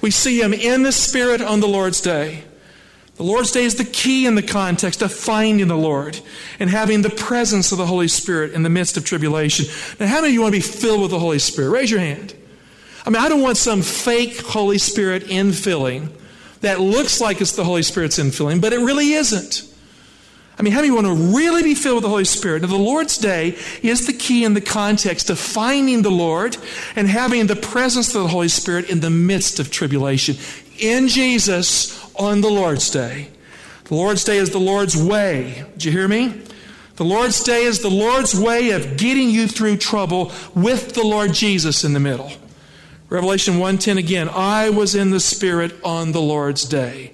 We 0.01 0.09
see 0.09 0.41
him 0.41 0.53
in 0.53 0.81
the 0.81 0.91
Spirit 0.91 1.41
on 1.41 1.59
the 1.59 1.67
Lord's 1.67 2.01
day. 2.01 2.43
The 3.19 3.25
Lord's 3.25 3.51
Day 3.51 3.65
is 3.65 3.75
the 3.75 3.83
key 3.83 4.25
in 4.25 4.35
the 4.35 4.41
context 4.41 5.01
of 5.01 5.11
finding 5.11 5.67
the 5.67 5.75
Lord 5.75 6.17
and 6.57 6.69
having 6.69 7.01
the 7.01 7.09
presence 7.09 7.73
of 7.73 7.77
the 7.77 7.85
Holy 7.85 8.07
Spirit 8.07 8.53
in 8.53 8.63
the 8.63 8.69
midst 8.69 8.95
of 8.95 9.03
tribulation. 9.03 9.65
Now, 9.99 10.07
how 10.07 10.21
many 10.21 10.29
of 10.29 10.33
you 10.35 10.41
want 10.41 10.55
to 10.55 10.61
be 10.61 10.65
filled 10.65 11.01
with 11.01 11.11
the 11.11 11.19
Holy 11.19 11.37
Spirit? 11.37 11.69
Raise 11.69 11.91
your 11.91 11.99
hand. 11.99 12.33
I 13.05 13.09
mean, 13.09 13.21
I 13.21 13.27
don't 13.27 13.41
want 13.41 13.57
some 13.57 13.81
fake 13.81 14.39
Holy 14.39 14.77
Spirit 14.77 15.23
infilling 15.25 16.13
that 16.61 16.79
looks 16.79 17.19
like 17.19 17.41
it's 17.41 17.51
the 17.51 17.65
Holy 17.65 17.83
Spirit's 17.83 18.17
infilling, 18.17 18.61
but 18.61 18.71
it 18.71 18.79
really 18.79 19.11
isn't. 19.11 19.69
I 20.59 20.61
mean, 20.61 20.73
how 20.73 20.81
many 20.81 20.91
want 20.91 21.07
to 21.07 21.13
really 21.13 21.63
be 21.63 21.73
filled 21.73 21.95
with 21.95 22.03
the 22.03 22.09
Holy 22.09 22.25
Spirit? 22.25 22.63
Now, 22.63 22.67
the 22.67 22.75
Lord's 22.75 23.17
Day 23.17 23.57
is 23.81 24.05
the 24.05 24.13
key 24.13 24.43
in 24.43 24.55
the 24.55 24.61
context 24.61 25.29
of 25.29 25.39
finding 25.39 26.01
the 26.01 26.11
Lord 26.11 26.57
and 26.97 27.07
having 27.07 27.47
the 27.47 27.55
presence 27.55 28.13
of 28.13 28.23
the 28.23 28.27
Holy 28.27 28.49
Spirit 28.49 28.89
in 28.89 28.99
the 28.99 29.09
midst 29.09 29.61
of 29.61 29.71
tribulation. 29.71 30.35
In 30.77 31.07
Jesus, 31.07 31.97
on 32.15 32.41
the 32.41 32.49
Lord's 32.49 32.89
Day. 32.89 33.29
The 33.85 33.95
Lord's 33.95 34.25
Day 34.25 34.37
is 34.37 34.49
the 34.49 34.59
Lord's 34.59 34.95
way. 34.95 35.65
Did 35.73 35.85
you 35.85 35.91
hear 35.91 36.07
me? 36.07 36.41
The 36.97 37.05
Lord's 37.05 37.41
Day 37.41 37.63
is 37.63 37.79
the 37.79 37.89
Lord's 37.89 38.37
way 38.37 38.71
of 38.71 38.97
getting 38.97 39.29
you 39.29 39.47
through 39.47 39.77
trouble 39.77 40.33
with 40.53 40.93
the 40.93 41.03
Lord 41.03 41.33
Jesus 41.33 41.85
in 41.85 41.93
the 41.93 41.99
middle. 42.01 42.31
Revelation 43.09 43.57
1:10 43.57 43.97
again, 43.97 44.29
I 44.29 44.69
was 44.69 44.93
in 44.93 45.09
the 45.09 45.21
spirit 45.21 45.73
on 45.83 46.11
the 46.11 46.21
Lord's 46.21 46.65
day. 46.65 47.13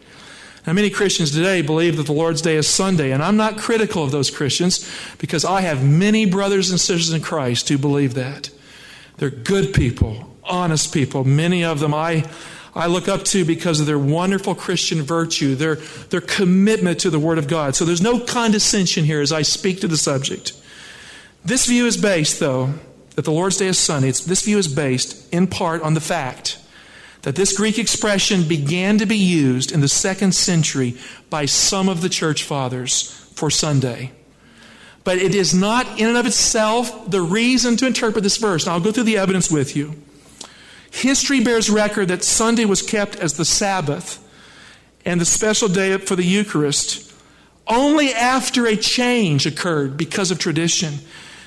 Now 0.66 0.74
many 0.74 0.90
Christians 0.90 1.32
today 1.32 1.62
believe 1.62 1.98
that 1.98 2.08
the 2.08 2.14
Lord's 2.14 2.42
day 2.42 2.56
is 2.56 2.68
Sunday, 2.68 3.12
and 3.12 3.22
I'm 3.22 3.38
not 3.38 3.58
critical 3.58 4.04
of 4.04 4.12
those 4.12 4.32
Christians 4.32 4.90
because 5.20 5.46
I 5.46 5.62
have 5.62 5.84
many 5.84 6.26
brothers 6.26 6.72
and 6.72 6.80
sisters 6.80 7.14
in 7.14 7.22
Christ 7.22 7.70
who 7.70 7.78
believe 7.78 8.16
that. 8.16 8.50
They're 9.18 9.30
good 9.30 9.74
people, 9.74 10.36
honest 10.44 10.94
people. 10.94 11.24
Many 11.24 11.64
of 11.64 11.80
them 11.80 11.94
I 11.94 12.26
I 12.76 12.88
look 12.88 13.08
up 13.08 13.24
to 13.26 13.46
because 13.46 13.80
of 13.80 13.86
their 13.86 13.98
wonderful 13.98 14.54
Christian 14.54 15.02
virtue, 15.02 15.56
their, 15.56 15.76
their 16.10 16.20
commitment 16.20 17.00
to 17.00 17.10
the 17.10 17.20
Word 17.20 17.38
of 17.38 17.48
God. 17.48 17.74
So 17.74 17.86
there's 17.86 18.02
no 18.02 18.20
condescension 18.20 19.06
here 19.06 19.22
as 19.22 19.32
I 19.32 19.44
speak 19.44 19.80
to 19.82 19.88
the 19.88 19.96
subject. 19.96 20.52
This 21.46 21.68
view 21.68 21.86
is 21.86 21.96
based, 21.96 22.42
though, 22.42 22.74
that 23.16 23.24
the 23.24 23.32
Lord's 23.32 23.56
Day 23.56 23.68
is 23.68 23.78
Sunday. 23.78 24.10
It's, 24.10 24.26
this 24.26 24.42
view 24.42 24.58
is 24.58 24.68
based 24.68 25.34
in 25.34 25.48
part 25.48 25.84
on 25.84 25.94
the 25.94 26.02
fact 26.02 26.58
that 27.26 27.36
this 27.36 27.58
Greek 27.58 27.80
expression 27.80 28.48
began 28.48 29.00
to 29.00 29.06
be 29.08 29.18
used 29.18 29.72
in 29.72 29.82
the 29.82 29.88
second 29.88 30.36
century 30.36 30.96
by 31.32 31.44
some 31.44 31.90
of 31.90 32.02
the 32.02 32.08
church 32.08 32.44
fathers 32.44 33.10
for 33.34 33.50
Sunday. 33.50 34.12
But 35.04 35.18
it 35.18 35.34
is 35.34 35.52
not 35.52 36.00
in 36.00 36.08
and 36.08 36.18
of 36.18 36.28
itself 36.28 37.10
the 37.10 37.24
reason 37.24 37.78
to 37.78 37.88
interpret 37.88 38.24
this 38.24 38.38
verse. 38.38 38.68
Now, 38.68 38.74
I'll 38.74 38.80
go 38.80 38.92
through 38.92 39.06
the 39.06 39.18
evidence 39.18 39.50
with 39.50 39.76
you. 39.76 39.96
History 40.92 41.44
bears 41.44 41.68
record 41.68 42.10
that 42.10 42.24
Sunday 42.24 42.66
was 42.66 42.84
kept 42.84 43.16
as 43.16 43.34
the 43.34 43.44
Sabbath 43.44 44.24
and 45.04 45.20
the 45.20 45.26
special 45.26 45.68
day 45.68 45.98
for 45.98 46.16
the 46.16 46.24
Eucharist 46.24 47.12
only 47.66 48.14
after 48.14 48.68
a 48.68 48.76
change 48.76 49.48
occurred 49.48 49.98
because 49.98 50.30
of 50.30 50.38
tradition. 50.38 51.00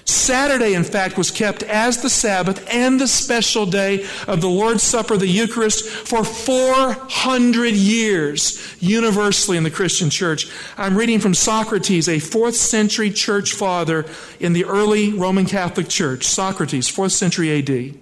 Saturday, 0.09 0.73
in 0.73 0.85
fact, 0.85 1.19
was 1.19 1.31
kept 1.31 1.63
as 1.65 1.99
the 1.99 2.09
Sabbath 2.09 2.67
and 2.73 2.99
the 2.99 3.07
special 3.07 3.67
day 3.67 4.07
of 4.27 4.41
the 4.41 4.49
Lord's 4.49 4.83
Supper, 4.83 5.19
the 5.19 5.27
Eucharist, 5.27 5.87
for 5.87 6.25
400 6.25 7.75
years 7.75 8.75
universally 8.81 9.59
in 9.59 9.65
the 9.65 9.71
Christian 9.71 10.09
church. 10.09 10.51
I'm 10.79 10.97
reading 10.97 11.21
from 11.21 11.35
Socrates, 11.35 12.09
a 12.09 12.21
fourth 12.21 12.55
century 12.57 13.11
church 13.11 13.53
father 13.53 14.07
in 14.41 14.55
the 14.55 14.65
early 14.65 15.13
Roman 15.13 15.45
Catholic 15.45 15.89
Church. 15.89 16.25
Socrates, 16.25 16.89
fourth 16.89 17.13
century 17.13 17.59
AD. 17.59 18.01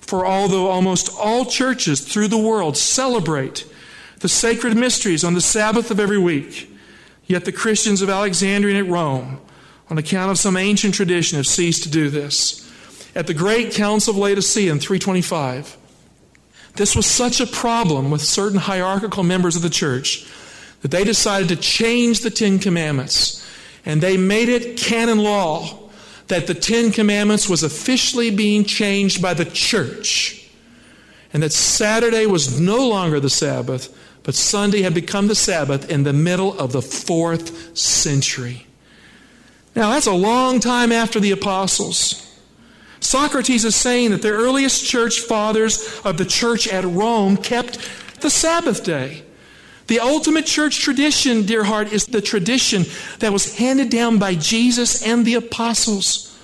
For 0.00 0.24
although 0.24 0.68
almost 0.68 1.10
all 1.18 1.44
churches 1.44 2.00
through 2.00 2.28
the 2.28 2.38
world 2.38 2.78
celebrate 2.78 3.70
the 4.20 4.28
sacred 4.30 4.74
mysteries 4.74 5.22
on 5.22 5.34
the 5.34 5.42
Sabbath 5.42 5.90
of 5.90 6.00
every 6.00 6.18
week, 6.18 6.74
yet 7.26 7.44
the 7.44 7.52
Christians 7.52 8.00
of 8.00 8.08
Alexandria 8.08 8.78
and 8.78 8.86
at 8.86 8.90
Rome, 8.90 9.38
on 9.90 9.98
account 9.98 10.30
of 10.30 10.38
some 10.38 10.56
ancient 10.56 10.94
tradition, 10.94 11.36
have 11.36 11.46
ceased 11.46 11.82
to 11.84 11.88
do 11.88 12.10
this. 12.10 12.62
At 13.14 13.26
the 13.26 13.34
great 13.34 13.72
Council 13.72 14.12
of 14.12 14.18
Laodicea 14.18 14.70
in 14.70 14.78
325, 14.78 15.76
this 16.74 16.94
was 16.94 17.06
such 17.06 17.40
a 17.40 17.46
problem 17.46 18.10
with 18.10 18.20
certain 18.20 18.58
hierarchical 18.58 19.22
members 19.22 19.56
of 19.56 19.62
the 19.62 19.70
church 19.70 20.26
that 20.82 20.90
they 20.90 21.04
decided 21.04 21.48
to 21.48 21.56
change 21.56 22.20
the 22.20 22.30
Ten 22.30 22.58
Commandments 22.58 23.46
and 23.86 24.00
they 24.00 24.16
made 24.16 24.48
it 24.48 24.76
canon 24.76 25.18
law 25.18 25.78
that 26.26 26.48
the 26.48 26.54
Ten 26.54 26.90
Commandments 26.90 27.48
was 27.48 27.62
officially 27.62 28.34
being 28.34 28.64
changed 28.64 29.22
by 29.22 29.32
the 29.32 29.44
church, 29.44 30.50
and 31.32 31.42
that 31.44 31.52
Saturday 31.52 32.26
was 32.26 32.60
no 32.60 32.88
longer 32.88 33.20
the 33.20 33.30
Sabbath, 33.30 33.96
but 34.24 34.34
Sunday 34.34 34.82
had 34.82 34.92
become 34.92 35.28
the 35.28 35.36
Sabbath 35.36 35.88
in 35.88 36.02
the 36.02 36.12
middle 36.12 36.58
of 36.58 36.72
the 36.72 36.82
fourth 36.82 37.78
century. 37.78 38.65
Now, 39.76 39.90
that's 39.90 40.06
a 40.06 40.12
long 40.12 40.58
time 40.58 40.90
after 40.90 41.20
the 41.20 41.32
apostles. 41.32 42.22
Socrates 43.00 43.66
is 43.66 43.76
saying 43.76 44.10
that 44.10 44.22
the 44.22 44.30
earliest 44.30 44.86
church 44.86 45.20
fathers 45.20 46.00
of 46.02 46.16
the 46.16 46.24
church 46.24 46.66
at 46.66 46.84
Rome 46.84 47.36
kept 47.36 47.78
the 48.22 48.30
Sabbath 48.30 48.82
day. 48.82 49.22
The 49.86 50.00
ultimate 50.00 50.46
church 50.46 50.80
tradition, 50.80 51.44
dear 51.44 51.62
heart, 51.62 51.92
is 51.92 52.06
the 52.06 52.22
tradition 52.22 52.86
that 53.18 53.32
was 53.32 53.58
handed 53.58 53.90
down 53.90 54.18
by 54.18 54.34
Jesus 54.34 55.06
and 55.06 55.24
the 55.24 55.34
apostles. 55.34 56.36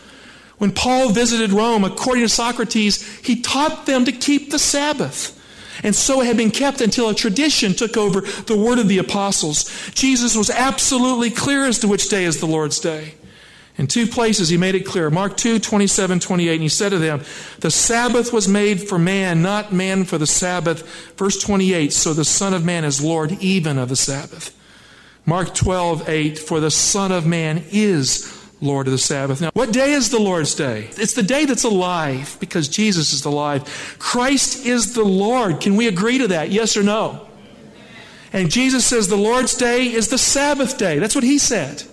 When 0.58 0.70
Paul 0.70 1.08
visited 1.08 1.50
Rome, 1.50 1.84
according 1.84 2.22
to 2.24 2.28
Socrates, 2.28 3.02
he 3.20 3.40
taught 3.40 3.86
them 3.86 4.04
to 4.04 4.12
keep 4.12 4.50
the 4.50 4.58
Sabbath. 4.58 5.38
And 5.82 5.96
so 5.96 6.20
it 6.20 6.26
had 6.26 6.36
been 6.36 6.52
kept 6.52 6.82
until 6.82 7.08
a 7.08 7.14
tradition 7.14 7.72
took 7.72 7.96
over 7.96 8.20
the 8.20 8.56
word 8.56 8.78
of 8.78 8.88
the 8.88 8.98
apostles. 8.98 9.90
Jesus 9.94 10.36
was 10.36 10.50
absolutely 10.50 11.30
clear 11.30 11.64
as 11.64 11.78
to 11.80 11.88
which 11.88 12.08
day 12.10 12.24
is 12.24 12.38
the 12.38 12.46
Lord's 12.46 12.78
day. 12.78 13.14
In 13.78 13.86
two 13.86 14.06
places, 14.06 14.50
he 14.50 14.58
made 14.58 14.74
it 14.74 14.84
clear. 14.84 15.08
Mark 15.08 15.36
2, 15.36 15.58
27, 15.58 16.20
28. 16.20 16.52
And 16.52 16.62
he 16.62 16.68
said 16.68 16.90
to 16.90 16.98
them, 16.98 17.22
The 17.60 17.70
Sabbath 17.70 18.32
was 18.32 18.46
made 18.46 18.86
for 18.86 18.98
man, 18.98 19.40
not 19.40 19.72
man 19.72 20.04
for 20.04 20.18
the 20.18 20.26
Sabbath. 20.26 20.86
Verse 21.16 21.38
28, 21.42 21.92
So 21.92 22.12
the 22.12 22.24
Son 22.24 22.52
of 22.52 22.64
Man 22.64 22.84
is 22.84 23.02
Lord 23.02 23.32
even 23.40 23.78
of 23.78 23.88
the 23.88 23.96
Sabbath. 23.96 24.56
Mark 25.24 25.54
12, 25.54 26.08
8, 26.08 26.38
For 26.38 26.60
the 26.60 26.70
Son 26.70 27.12
of 27.12 27.26
Man 27.26 27.64
is 27.70 28.38
Lord 28.60 28.86
of 28.86 28.92
the 28.92 28.98
Sabbath. 28.98 29.40
Now, 29.40 29.50
what 29.54 29.72
day 29.72 29.92
is 29.92 30.10
the 30.10 30.20
Lord's 30.20 30.54
day? 30.54 30.90
It's 30.92 31.14
the 31.14 31.22
day 31.22 31.46
that's 31.46 31.64
alive 31.64 32.36
because 32.40 32.68
Jesus 32.68 33.12
is 33.12 33.24
alive. 33.24 33.96
Christ 33.98 34.66
is 34.66 34.94
the 34.94 35.04
Lord. 35.04 35.60
Can 35.60 35.76
we 35.76 35.88
agree 35.88 36.18
to 36.18 36.28
that? 36.28 36.50
Yes 36.50 36.76
or 36.76 36.82
no? 36.82 37.26
And 38.32 38.50
Jesus 38.50 38.84
says 38.84 39.08
the 39.08 39.16
Lord's 39.16 39.54
day 39.54 39.92
is 39.92 40.08
the 40.08 40.18
Sabbath 40.18 40.78
day. 40.78 40.98
That's 40.98 41.14
what 41.14 41.24
he 41.24 41.38
said. 41.38 41.84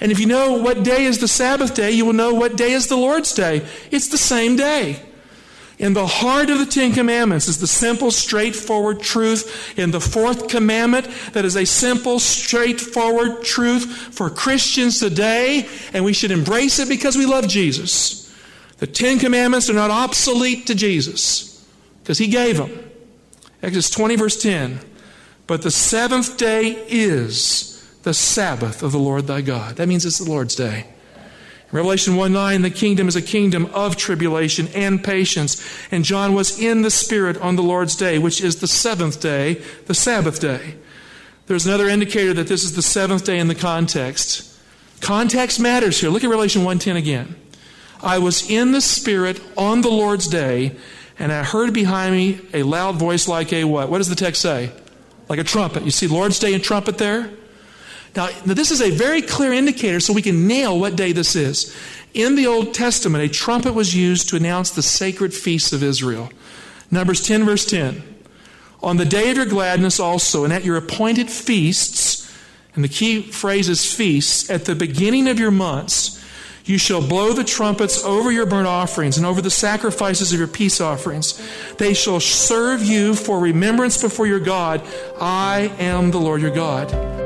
And 0.00 0.12
if 0.12 0.20
you 0.20 0.26
know 0.26 0.54
what 0.54 0.82
day 0.82 1.04
is 1.04 1.18
the 1.18 1.28
Sabbath 1.28 1.74
day, 1.74 1.90
you 1.90 2.04
will 2.04 2.12
know 2.12 2.34
what 2.34 2.56
day 2.56 2.72
is 2.72 2.88
the 2.88 2.96
Lord's 2.96 3.32
day. 3.32 3.66
It's 3.90 4.08
the 4.08 4.18
same 4.18 4.56
day. 4.56 5.00
In 5.78 5.92
the 5.92 6.06
heart 6.06 6.48
of 6.48 6.58
the 6.58 6.66
Ten 6.66 6.92
Commandments 6.92 7.48
is 7.48 7.58
the 7.58 7.66
simple, 7.66 8.10
straightforward 8.10 9.00
truth 9.00 9.78
in 9.78 9.90
the 9.90 10.00
fourth 10.00 10.48
commandment 10.48 11.06
that 11.32 11.44
is 11.44 11.54
a 11.54 11.66
simple, 11.66 12.18
straightforward 12.18 13.42
truth 13.42 14.14
for 14.14 14.30
Christians 14.30 15.00
today, 15.00 15.68
and 15.92 16.02
we 16.04 16.14
should 16.14 16.30
embrace 16.30 16.78
it 16.78 16.88
because 16.88 17.16
we 17.16 17.26
love 17.26 17.46
Jesus. 17.46 18.34
The 18.78 18.86
Ten 18.86 19.18
Commandments 19.18 19.68
are 19.68 19.74
not 19.74 19.90
obsolete 19.90 20.66
to 20.68 20.74
Jesus 20.74 21.66
because 22.02 22.16
He 22.16 22.28
gave 22.28 22.56
them. 22.56 22.90
Exodus 23.62 23.90
20, 23.90 24.16
verse 24.16 24.42
10. 24.42 24.80
But 25.46 25.62
the 25.62 25.70
seventh 25.70 26.38
day 26.38 26.86
is 26.88 27.75
the 28.06 28.14
Sabbath 28.14 28.84
of 28.84 28.92
the 28.92 29.00
Lord 29.00 29.26
thy 29.26 29.40
God. 29.40 29.74
That 29.76 29.88
means 29.88 30.06
it's 30.06 30.18
the 30.18 30.30
Lord's 30.30 30.54
day. 30.54 30.86
Revelation 31.72 32.14
1 32.14 32.32
9, 32.32 32.62
the 32.62 32.70
kingdom 32.70 33.08
is 33.08 33.16
a 33.16 33.20
kingdom 33.20 33.66
of 33.74 33.96
tribulation 33.96 34.68
and 34.76 35.02
patience. 35.02 35.60
And 35.90 36.04
John 36.04 36.32
was 36.32 36.56
in 36.56 36.82
the 36.82 36.90
Spirit 36.92 37.36
on 37.38 37.56
the 37.56 37.64
Lord's 37.64 37.96
day, 37.96 38.20
which 38.20 38.40
is 38.40 38.60
the 38.60 38.68
seventh 38.68 39.20
day, 39.20 39.54
the 39.86 39.94
Sabbath 39.94 40.38
day. 40.38 40.76
There's 41.48 41.66
another 41.66 41.88
indicator 41.88 42.32
that 42.34 42.46
this 42.46 42.62
is 42.62 42.76
the 42.76 42.80
seventh 42.80 43.24
day 43.24 43.40
in 43.40 43.48
the 43.48 43.56
context. 43.56 44.56
Context 45.00 45.58
matters 45.58 46.00
here. 46.00 46.08
Look 46.08 46.22
at 46.22 46.30
Revelation 46.30 46.62
1:10 46.62 46.94
again. 46.96 47.34
I 48.04 48.18
was 48.18 48.48
in 48.48 48.70
the 48.70 48.80
Spirit 48.80 49.40
on 49.56 49.80
the 49.80 49.90
Lord's 49.90 50.28
day, 50.28 50.76
and 51.18 51.32
I 51.32 51.42
heard 51.42 51.72
behind 51.72 52.14
me 52.14 52.40
a 52.54 52.62
loud 52.62 52.94
voice 52.94 53.26
like 53.26 53.52
a 53.52 53.64
what? 53.64 53.90
What 53.90 53.98
does 53.98 54.08
the 54.08 54.14
text 54.14 54.42
say? 54.42 54.70
Like 55.28 55.40
a 55.40 55.44
trumpet. 55.44 55.82
You 55.82 55.90
see 55.90 56.06
Lord's 56.06 56.38
day 56.38 56.54
and 56.54 56.62
trumpet 56.62 56.98
there? 56.98 57.30
Now, 58.16 58.28
this 58.44 58.70
is 58.70 58.80
a 58.80 58.90
very 58.90 59.20
clear 59.20 59.52
indicator 59.52 60.00
so 60.00 60.12
we 60.12 60.22
can 60.22 60.46
nail 60.46 60.78
what 60.78 60.96
day 60.96 61.12
this 61.12 61.36
is. 61.36 61.76
In 62.14 62.34
the 62.34 62.46
Old 62.46 62.72
Testament, 62.72 63.22
a 63.22 63.28
trumpet 63.28 63.74
was 63.74 63.94
used 63.94 64.30
to 64.30 64.36
announce 64.36 64.70
the 64.70 64.82
sacred 64.82 65.34
feasts 65.34 65.72
of 65.72 65.82
Israel. 65.82 66.30
Numbers 66.90 67.20
10, 67.20 67.44
verse 67.44 67.66
10. 67.66 68.02
On 68.82 68.96
the 68.96 69.04
day 69.04 69.30
of 69.30 69.36
your 69.36 69.46
gladness 69.46 70.00
also, 70.00 70.44
and 70.44 70.52
at 70.52 70.64
your 70.64 70.76
appointed 70.76 71.28
feasts, 71.28 72.32
and 72.74 72.84
the 72.84 72.88
key 72.88 73.22
phrase 73.22 73.68
is 73.68 73.92
feasts, 73.92 74.48
at 74.48 74.64
the 74.64 74.74
beginning 74.74 75.28
of 75.28 75.38
your 75.38 75.50
months, 75.50 76.24
you 76.64 76.78
shall 76.78 77.06
blow 77.06 77.32
the 77.32 77.44
trumpets 77.44 78.02
over 78.02 78.32
your 78.32 78.46
burnt 78.46 78.66
offerings 78.66 79.16
and 79.16 79.26
over 79.26 79.40
the 79.40 79.50
sacrifices 79.50 80.32
of 80.32 80.38
your 80.38 80.48
peace 80.48 80.80
offerings. 80.80 81.40
They 81.78 81.94
shall 81.94 82.20
serve 82.20 82.82
you 82.82 83.14
for 83.14 83.38
remembrance 83.38 84.00
before 84.00 84.26
your 84.26 84.40
God. 84.40 84.82
I 85.20 85.72
am 85.78 86.10
the 86.10 86.18
Lord 86.18 86.40
your 86.40 86.50
God. 86.50 87.25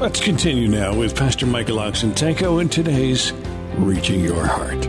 Let's 0.00 0.18
continue 0.18 0.66
now 0.66 0.96
with 0.96 1.14
Pastor 1.14 1.44
Michael 1.44 1.76
Oxentenko 1.76 2.62
in 2.62 2.70
today's 2.70 3.34
Reaching 3.74 4.20
Your 4.20 4.46
Heart. 4.46 4.86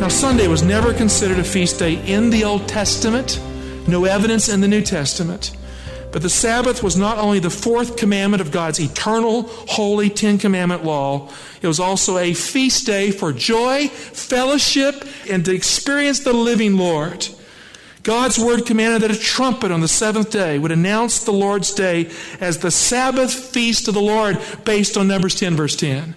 Now, 0.00 0.08
Sunday 0.08 0.48
was 0.48 0.62
never 0.62 0.92
considered 0.92 1.38
a 1.38 1.44
feast 1.44 1.78
day 1.78 1.94
in 2.04 2.28
the 2.28 2.44
Old 2.44 2.68
Testament, 2.68 3.40
no 3.88 4.04
evidence 4.04 4.50
in 4.50 4.60
the 4.60 4.68
New 4.68 4.82
Testament. 4.82 5.56
But 6.12 6.20
the 6.20 6.28
Sabbath 6.28 6.82
was 6.82 6.94
not 6.94 7.16
only 7.16 7.38
the 7.38 7.48
fourth 7.48 7.96
commandment 7.96 8.42
of 8.42 8.52
God's 8.52 8.78
eternal, 8.78 9.44
holy 9.44 10.10
Ten 10.10 10.36
Commandment 10.36 10.84
law, 10.84 11.30
it 11.62 11.66
was 11.66 11.80
also 11.80 12.18
a 12.18 12.34
feast 12.34 12.84
day 12.84 13.10
for 13.12 13.32
joy, 13.32 13.88
fellowship, 13.88 15.08
and 15.30 15.42
to 15.46 15.54
experience 15.54 16.20
the 16.20 16.34
living 16.34 16.76
Lord. 16.76 17.26
God's 18.04 18.38
word 18.38 18.66
commanded 18.66 19.02
that 19.02 19.16
a 19.16 19.18
trumpet 19.18 19.72
on 19.72 19.80
the 19.80 19.88
seventh 19.88 20.30
day 20.30 20.58
would 20.58 20.70
announce 20.70 21.24
the 21.24 21.32
Lord's 21.32 21.72
day 21.72 22.10
as 22.38 22.58
the 22.58 22.70
Sabbath 22.70 23.32
feast 23.32 23.88
of 23.88 23.94
the 23.94 24.00
Lord 24.00 24.38
based 24.64 24.98
on 24.98 25.08
Numbers 25.08 25.34
10, 25.34 25.56
verse 25.56 25.74
10. 25.74 26.14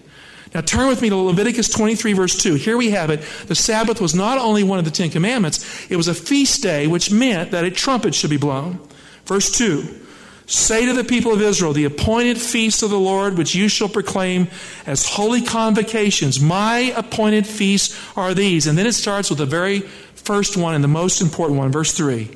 Now 0.54 0.62
turn 0.62 0.90
with 0.90 1.02
me 1.02 1.10
to 1.10 1.16
Leviticus 1.16 1.70
23, 1.70 2.12
verse 2.14 2.36
2. 2.38 2.56
Here 2.56 2.76
we 2.76 2.92
have 2.92 3.10
it. 3.10 3.22
The 3.48 3.56
Sabbath 3.56 4.02
was 4.02 4.14
not 4.14 4.38
only 4.38 4.66
one 4.66 4.80
of 4.80 4.86
the 4.86 4.92
Ten 4.92 5.10
Commandments, 5.10 5.90
it 5.90 5.96
was 5.96 6.10
a 6.10 6.14
feast 6.14 6.62
day, 6.62 6.88
which 6.88 7.10
meant 7.10 7.52
that 7.52 7.64
a 7.64 7.72
trumpet 7.72 8.14
should 8.14 8.30
be 8.30 8.38
blown. 8.38 8.80
Verse 9.26 9.50
2 9.50 10.04
Say 10.46 10.86
to 10.86 10.94
the 10.94 11.04
people 11.04 11.34
of 11.34 11.42
Israel, 11.42 11.74
the 11.74 11.84
appointed 11.84 12.38
feast 12.38 12.82
of 12.82 12.90
the 12.90 13.00
Lord, 13.00 13.38
which 13.38 13.54
you 13.54 13.68
shall 13.68 13.90
proclaim 13.90 14.48
as 14.86 15.06
holy 15.06 15.42
convocations, 15.42 16.40
my 16.40 16.94
appointed 16.96 17.46
feasts 17.46 18.00
are 18.16 18.34
these. 18.34 18.66
And 18.66 18.78
then 18.78 18.88
it 18.88 18.94
starts 18.94 19.30
with 19.30 19.42
a 19.42 19.46
very 19.46 19.84
first 20.28 20.58
one 20.58 20.76
and 20.76 20.84
the 20.84 20.90
most 20.90 21.22
important 21.22 21.58
one, 21.58 21.72
verse 21.72 21.94
3. 21.94 22.30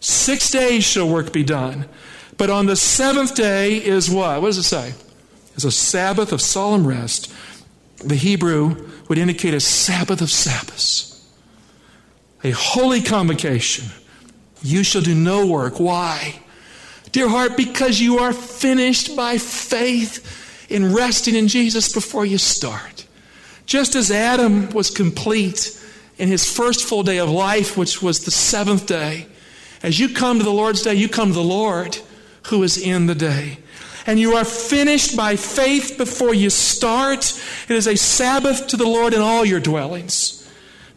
Six 0.00 0.50
days 0.50 0.84
shall 0.84 1.08
work 1.08 1.32
be 1.32 1.44
done. 1.44 1.86
But 2.36 2.50
on 2.50 2.66
the 2.66 2.76
seventh 2.76 3.36
day 3.36 3.76
is 3.76 4.10
what? 4.10 4.42
What 4.42 4.48
does 4.48 4.58
it 4.58 4.64
say? 4.64 4.92
It's 5.54 5.64
a 5.64 5.70
Sabbath 5.70 6.32
of 6.32 6.40
solemn 6.40 6.86
rest. 6.86 7.32
The 8.04 8.16
Hebrew 8.16 8.88
would 9.08 9.18
indicate 9.18 9.54
a 9.54 9.60
Sabbath 9.60 10.20
of 10.20 10.30
Sabbaths, 10.30 11.24
a 12.44 12.50
holy 12.50 13.02
convocation. 13.02 13.86
You 14.62 14.82
shall 14.82 15.02
do 15.02 15.14
no 15.14 15.46
work. 15.46 15.78
Why? 15.78 16.40
Dear 17.12 17.28
heart, 17.28 17.56
because 17.56 18.00
you 18.00 18.18
are 18.18 18.32
finished 18.32 19.16
by 19.16 19.38
faith 19.38 20.66
in 20.68 20.92
resting 20.92 21.34
in 21.36 21.48
Jesus 21.48 21.92
before 21.92 22.26
you 22.26 22.38
start. 22.38 23.06
Just 23.64 23.94
as 23.94 24.10
Adam 24.10 24.70
was 24.70 24.90
complete 24.90 25.78
in 26.18 26.28
his 26.28 26.50
first 26.50 26.84
full 26.84 27.02
day 27.02 27.18
of 27.18 27.30
life, 27.30 27.76
which 27.76 28.02
was 28.02 28.24
the 28.24 28.30
seventh 28.30 28.86
day. 28.86 29.26
As 29.82 29.98
you 29.98 30.08
come 30.08 30.38
to 30.38 30.44
the 30.44 30.50
Lord's 30.50 30.82
day, 30.82 30.94
you 30.94 31.08
come 31.08 31.28
to 31.28 31.34
the 31.34 31.42
Lord 31.42 31.98
who 32.48 32.62
is 32.62 32.76
in 32.76 33.06
the 33.06 33.14
day. 33.14 33.58
And 34.06 34.18
you 34.18 34.34
are 34.34 34.44
finished 34.44 35.16
by 35.16 35.36
faith 35.36 35.96
before 35.98 36.34
you 36.34 36.50
start. 36.50 37.40
It 37.68 37.76
is 37.76 37.86
a 37.86 37.96
Sabbath 37.96 38.66
to 38.68 38.76
the 38.76 38.86
Lord 38.86 39.14
in 39.14 39.20
all 39.20 39.44
your 39.44 39.60
dwellings. 39.60 40.37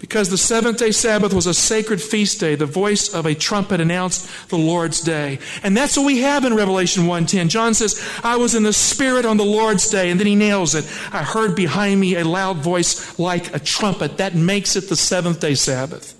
Because 0.01 0.29
the 0.29 0.37
seventh 0.37 0.79
day 0.79 0.89
Sabbath 0.89 1.31
was 1.31 1.45
a 1.45 1.53
sacred 1.53 2.01
feast 2.01 2.39
day, 2.39 2.55
the 2.55 2.65
voice 2.65 3.13
of 3.13 3.27
a 3.27 3.35
trumpet 3.35 3.79
announced 3.79 4.27
the 4.49 4.57
Lord's 4.57 4.99
day. 4.99 5.37
And 5.61 5.77
that's 5.77 5.95
what 5.95 6.07
we 6.07 6.21
have 6.21 6.43
in 6.43 6.55
Revelation 6.55 7.05
1:10. 7.05 7.49
John 7.49 7.75
says, 7.75 8.01
"I 8.23 8.35
was 8.35 8.55
in 8.55 8.63
the 8.63 8.73
Spirit 8.73 9.27
on 9.27 9.37
the 9.37 9.45
Lord's 9.45 9.87
day," 9.87 10.09
and 10.09 10.19
then 10.19 10.25
he 10.25 10.35
nails 10.35 10.73
it. 10.73 10.85
I 11.13 11.21
heard 11.21 11.55
behind 11.55 12.01
me 12.01 12.15
a 12.15 12.25
loud 12.25 12.63
voice 12.63 13.19
like 13.19 13.55
a 13.55 13.59
trumpet. 13.59 14.17
That 14.17 14.33
makes 14.33 14.75
it 14.75 14.89
the 14.89 14.95
seventh 14.95 15.39
day 15.39 15.53
Sabbath. 15.53 16.15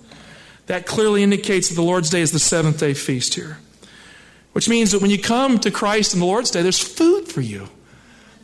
That 0.68 0.86
clearly 0.86 1.24
indicates 1.24 1.68
that 1.68 1.74
the 1.74 1.82
Lord's 1.82 2.08
day 2.08 2.22
is 2.22 2.30
the 2.30 2.38
seventh 2.38 2.78
day 2.78 2.94
feast 2.94 3.34
here. 3.34 3.58
Which 4.52 4.68
means 4.68 4.92
that 4.92 5.02
when 5.02 5.10
you 5.10 5.18
come 5.18 5.58
to 5.58 5.72
Christ 5.72 6.14
on 6.14 6.20
the 6.20 6.26
Lord's 6.26 6.52
day, 6.52 6.62
there's 6.62 6.78
food 6.78 7.26
for 7.26 7.40
you. 7.40 7.68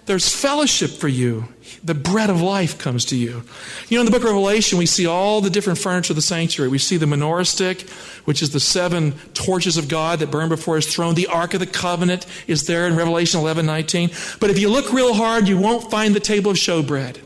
There's 0.09 0.35
fellowship 0.35 0.90
for 0.90 1.07
you 1.07 1.44
the 1.85 1.94
bread 1.94 2.31
of 2.31 2.40
life 2.40 2.79
comes 2.79 3.05
to 3.07 3.16
you. 3.16 3.42
You 3.88 3.97
know, 3.97 4.01
in 4.01 4.05
the 4.07 4.11
book 4.11 4.23
of 4.23 4.31
Revelation, 4.31 4.79
we 4.79 4.87
see 4.87 5.07
all 5.07 5.40
the 5.40 5.51
different 5.51 5.79
furniture 5.79 6.12
of 6.12 6.16
the 6.16 6.23
sanctuary. 6.23 6.71
We 6.71 6.79
see 6.79 6.97
the 6.97 7.07
menorah 7.07 7.47
stick, 7.47 7.88
which 8.25 8.42
is 8.42 8.51
the 8.51 8.61
seven 8.61 9.12
torches 9.35 9.77
of 9.77 9.87
God 9.87 10.18
that 10.18 10.31
burn 10.31 10.49
before 10.49 10.77
his 10.77 10.87
throne. 10.87 11.14
The 11.14 11.27
Ark 11.27 11.55
of 11.55 11.61
the 11.61 11.66
Covenant 11.66 12.27
is 12.47 12.66
there 12.66 12.87
in 12.87 12.97
Revelation 12.97 13.40
11 13.40 13.66
19. 13.66 14.11
But 14.40 14.51
if 14.51 14.59
you 14.59 14.71
look 14.71 14.92
real 14.92 15.14
hard, 15.14 15.47
you 15.47 15.59
won't 15.59 15.90
find 15.90 16.14
the 16.14 16.21
table 16.21 16.51
of 16.51 16.57
showbread. 16.57 17.21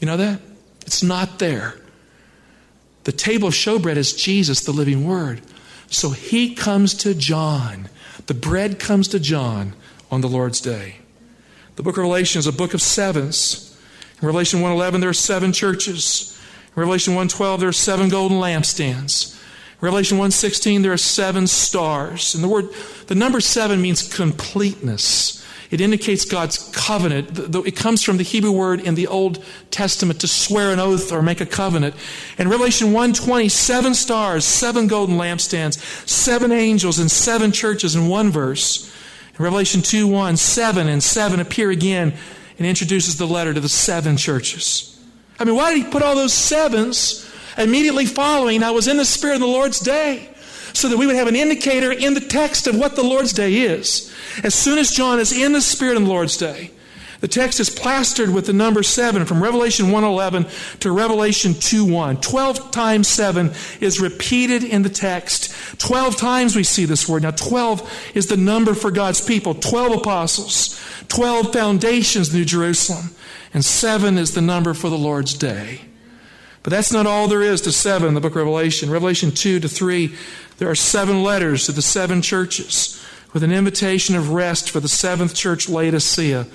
You 0.00 0.06
know 0.06 0.16
that? 0.16 0.40
It's 0.86 1.02
not 1.02 1.38
there. 1.38 1.78
The 3.04 3.12
table 3.12 3.48
of 3.48 3.54
showbread 3.54 3.96
is 3.96 4.14
Jesus, 4.14 4.60
the 4.60 4.72
living 4.72 5.06
Word. 5.06 5.42
So 5.88 6.10
he 6.10 6.54
comes 6.54 6.94
to 6.94 7.14
John. 7.14 7.88
The 8.26 8.34
bread 8.34 8.78
comes 8.78 9.08
to 9.08 9.20
John 9.20 9.74
on 10.10 10.20
the 10.22 10.28
Lord's 10.28 10.60
day. 10.60 11.01
The 11.82 11.86
book 11.86 11.96
of 11.96 12.04
Revelation 12.04 12.38
is 12.38 12.46
a 12.46 12.52
book 12.52 12.74
of 12.74 12.80
sevens. 12.80 13.76
In 14.20 14.26
Revelation 14.28 14.60
1.11, 14.60 15.00
there 15.00 15.10
are 15.10 15.12
seven 15.12 15.52
churches. 15.52 16.40
In 16.76 16.80
Revelation 16.80 17.14
1.12, 17.14 17.58
there 17.58 17.68
are 17.70 17.72
seven 17.72 18.08
golden 18.08 18.38
lampstands. 18.38 19.34
In 19.34 19.86
Revelation 19.86 20.16
1.16, 20.16 20.82
there 20.82 20.92
are 20.92 20.96
seven 20.96 21.48
stars. 21.48 22.36
And 22.36 22.44
the 22.44 22.46
word, 22.46 22.68
the 23.08 23.16
number 23.16 23.40
seven 23.40 23.82
means 23.82 24.14
completeness. 24.14 25.44
It 25.72 25.80
indicates 25.80 26.24
God's 26.24 26.70
covenant. 26.72 27.56
It 27.66 27.74
comes 27.74 28.04
from 28.04 28.16
the 28.16 28.22
Hebrew 28.22 28.52
word 28.52 28.78
in 28.78 28.94
the 28.94 29.08
Old 29.08 29.44
Testament 29.72 30.20
to 30.20 30.28
swear 30.28 30.70
an 30.70 30.78
oath 30.78 31.10
or 31.10 31.20
make 31.20 31.40
a 31.40 31.46
covenant. 31.46 31.96
In 32.38 32.48
Revelation 32.48 32.92
1:20, 32.92 33.50
seven 33.50 33.94
stars, 33.94 34.44
seven 34.44 34.86
golden 34.86 35.16
lampstands, 35.16 35.78
seven 36.08 36.52
angels, 36.52 37.00
and 37.00 37.10
seven 37.10 37.50
churches 37.50 37.96
in 37.96 38.06
one 38.06 38.30
verse. 38.30 38.91
In 39.38 39.44
Revelation 39.44 39.82
2 39.82 40.06
1, 40.06 40.36
7 40.36 40.88
and 40.88 41.02
7 41.02 41.40
appear 41.40 41.70
again 41.70 42.14
and 42.58 42.66
introduces 42.66 43.16
the 43.16 43.26
letter 43.26 43.54
to 43.54 43.60
the 43.60 43.68
seven 43.68 44.16
churches. 44.16 45.00
I 45.38 45.44
mean, 45.44 45.56
why 45.56 45.74
did 45.74 45.84
he 45.84 45.90
put 45.90 46.02
all 46.02 46.14
those 46.14 46.32
sevens? 46.32 47.28
Immediately 47.56 48.06
following, 48.06 48.62
I 48.62 48.70
was 48.70 48.88
in 48.88 48.96
the 48.96 49.04
Spirit 49.04 49.34
of 49.34 49.40
the 49.40 49.46
Lord's 49.46 49.80
day 49.80 50.28
so 50.72 50.88
that 50.88 50.96
we 50.96 51.06
would 51.06 51.16
have 51.16 51.28
an 51.28 51.36
indicator 51.36 51.92
in 51.92 52.14
the 52.14 52.20
text 52.20 52.66
of 52.66 52.78
what 52.78 52.96
the 52.96 53.02
Lord's 53.02 53.32
Day 53.32 53.54
is. 53.54 54.12
As 54.42 54.54
soon 54.54 54.78
as 54.78 54.90
John 54.90 55.18
is 55.18 55.32
in 55.32 55.52
the 55.52 55.60
Spirit 55.60 55.96
of 55.96 56.04
the 56.04 56.08
Lord's 56.08 56.36
Day, 56.36 56.70
the 57.22 57.28
text 57.28 57.60
is 57.60 57.70
plastered 57.70 58.30
with 58.30 58.46
the 58.46 58.52
number 58.52 58.82
7 58.82 59.24
from 59.26 59.40
Revelation 59.40 59.92
1:11 59.92 60.44
to 60.80 60.90
Revelation 60.90 61.54
2:1. 61.54 62.16
12 62.20 62.72
times 62.72 63.06
7 63.06 63.52
is 63.80 64.00
repeated 64.00 64.64
in 64.64 64.82
the 64.82 64.88
text. 64.88 65.54
12 65.78 66.16
times 66.16 66.56
we 66.56 66.64
see 66.64 66.84
this 66.84 67.08
word. 67.08 67.22
Now 67.22 67.30
12 67.30 67.88
is 68.14 68.26
the 68.26 68.36
number 68.36 68.74
for 68.74 68.90
God's 68.90 69.20
people. 69.20 69.54
12 69.54 69.98
apostles, 69.98 70.76
12 71.06 71.52
foundations 71.52 72.34
New 72.34 72.44
Jerusalem, 72.44 73.10
and 73.54 73.64
7 73.64 74.18
is 74.18 74.32
the 74.32 74.40
number 74.40 74.74
for 74.74 74.90
the 74.90 74.98
Lord's 74.98 75.34
day. 75.34 75.82
But 76.64 76.72
that's 76.72 76.92
not 76.92 77.06
all 77.06 77.28
there 77.28 77.42
is 77.42 77.60
to 77.60 77.70
7 77.70 78.08
in 78.08 78.14
the 78.14 78.20
book 78.20 78.32
of 78.32 78.38
Revelation. 78.38 78.90
Revelation 78.90 79.30
2 79.30 79.60
to 79.60 79.68
3 79.68 80.12
there 80.58 80.68
are 80.70 80.74
seven 80.74 81.22
letters 81.22 81.66
to 81.66 81.72
the 81.72 81.82
seven 81.82 82.20
churches 82.20 83.00
with 83.32 83.42
an 83.42 83.52
invitation 83.52 84.14
of 84.14 84.30
rest 84.30 84.70
for 84.70 84.80
the 84.80 84.88
seventh 84.88 85.34
church, 85.34 85.68
Laodicea, 85.68 86.46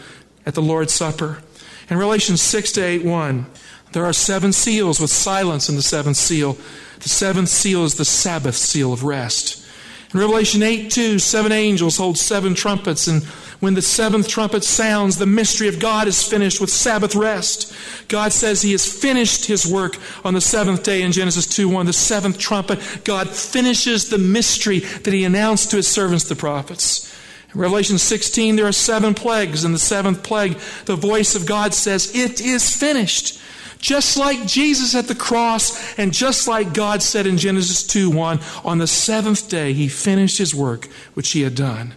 at 0.47 0.55
the 0.55 0.61
Lord's 0.61 0.93
Supper. 0.93 1.43
In 1.89 1.97
Revelation 1.97 2.37
6 2.37 2.71
to 2.71 2.81
8 2.83 3.05
1, 3.05 3.45
there 3.91 4.05
are 4.05 4.13
seven 4.13 4.53
seals 4.53 4.99
with 4.99 5.11
silence 5.11 5.69
in 5.69 5.75
the 5.75 5.81
seventh 5.81 6.17
seal. 6.17 6.57
The 6.99 7.09
seventh 7.09 7.49
seal 7.49 7.83
is 7.83 7.95
the 7.95 8.05
Sabbath 8.05 8.55
seal 8.55 8.93
of 8.93 9.03
rest. 9.03 9.65
In 10.13 10.19
Revelation 10.21 10.63
8 10.63 10.89
2, 10.89 11.19
seven 11.19 11.51
angels 11.51 11.97
hold 11.97 12.17
seven 12.17 12.55
trumpets, 12.55 13.07
and 13.07 13.23
when 13.59 13.73
the 13.73 13.81
seventh 13.81 14.29
trumpet 14.29 14.63
sounds, 14.63 15.17
the 15.17 15.25
mystery 15.25 15.67
of 15.67 15.79
God 15.79 16.07
is 16.07 16.23
finished 16.23 16.61
with 16.61 16.69
Sabbath 16.69 17.13
rest. 17.13 17.75
God 18.07 18.31
says 18.31 18.61
He 18.61 18.71
has 18.71 18.85
finished 18.85 19.45
His 19.45 19.65
work 19.65 19.97
on 20.23 20.33
the 20.33 20.41
seventh 20.41 20.83
day 20.83 21.01
in 21.01 21.11
Genesis 21.11 21.45
2 21.45 21.67
1. 21.67 21.87
The 21.87 21.93
seventh 21.93 22.37
trumpet, 22.37 22.79
God 23.03 23.29
finishes 23.29 24.09
the 24.09 24.17
mystery 24.17 24.79
that 24.79 25.13
He 25.13 25.25
announced 25.25 25.71
to 25.71 25.77
His 25.77 25.87
servants, 25.89 26.29
the 26.29 26.35
prophets. 26.35 27.13
Revelation 27.57 27.97
16, 27.97 28.55
there 28.55 28.67
are 28.67 28.71
seven 28.71 29.15
plagues. 29.15 29.65
In 29.65 29.73
the 29.73 29.79
seventh 29.79 30.21
plague, 30.21 30.59
the 30.85 30.95
voice 30.95 31.35
of 31.35 31.47
God 31.47 31.73
says, 31.73 32.15
It 32.15 32.39
is 32.39 32.75
finished. 32.75 33.41
Just 33.79 34.17
like 34.17 34.47
Jesus 34.47 34.95
at 34.95 35.07
the 35.07 35.15
cross, 35.15 35.97
and 35.97 36.13
just 36.13 36.47
like 36.47 36.73
God 36.73 37.01
said 37.01 37.27
in 37.27 37.37
Genesis 37.37 37.83
2 37.83 38.09
1, 38.11 38.39
on 38.63 38.77
the 38.77 38.87
seventh 38.87 39.49
day, 39.49 39.73
He 39.73 39.87
finished 39.87 40.37
His 40.37 40.53
work 40.53 40.85
which 41.15 41.31
He 41.31 41.41
had 41.41 41.55
done. 41.55 41.95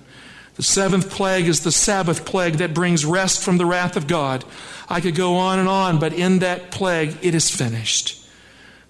The 0.57 0.62
seventh 0.62 1.11
plague 1.11 1.46
is 1.46 1.61
the 1.61 1.73
Sabbath 1.73 2.25
plague 2.25 2.55
that 2.55 2.75
brings 2.75 3.05
rest 3.05 3.42
from 3.42 3.59
the 3.59 3.66
wrath 3.66 3.96
of 3.96 4.07
God. 4.07 4.44
I 4.88 5.01
could 5.01 5.14
go 5.14 5.37
on 5.37 5.59
and 5.59 5.68
on, 5.68 5.99
but 5.99 6.12
in 6.12 6.40
that 6.40 6.70
plague, 6.70 7.16
it 7.23 7.35
is 7.35 7.51
finished. 7.51 8.16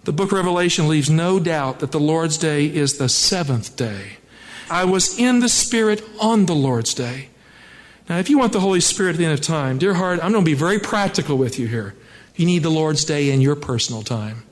The 0.05 0.13
book 0.13 0.33
of 0.33 0.39
Revelation 0.39 0.89
leaves 0.89 1.11
no 1.11 1.39
doubt 1.39 1.81
that 1.81 1.93
the 1.93 2.01
Lord's 2.01 2.39
day 2.39 2.67
is 2.67 2.97
the 2.97 3.09
seventh 3.09 3.77
day. 3.77 4.20
I 4.71 4.85
was 4.85 5.19
in 5.19 5.41
the 5.41 5.49
Spirit 5.49 6.03
on 6.21 6.47
the 6.47 6.55
Lord's 6.55 6.95
day. 6.95 7.29
Now, 8.09 8.19
if 8.19 8.31
you 8.31 8.39
want 8.39 8.53
the 8.53 8.61
Holy 8.61 8.81
Spirit 8.81 9.13
at 9.13 9.19
the 9.19 9.25
end 9.25 9.35
of 9.35 9.41
time, 9.41 9.79
dear 9.79 9.95
heart, 9.95 10.21
I'm 10.23 10.33
going 10.33 10.45
to 10.45 10.51
be 10.51 10.55
very 10.55 10.79
practical 10.79 11.37
with 11.37 11.59
you 11.59 11.67
here. 11.67 11.95
You 12.35 12.47
need 12.47 12.63
the 12.63 12.71
Lord's 12.71 13.05
day 13.05 13.31
in 13.31 13.41
your 13.41 13.57
personal 13.57 14.03
time. 14.03 14.45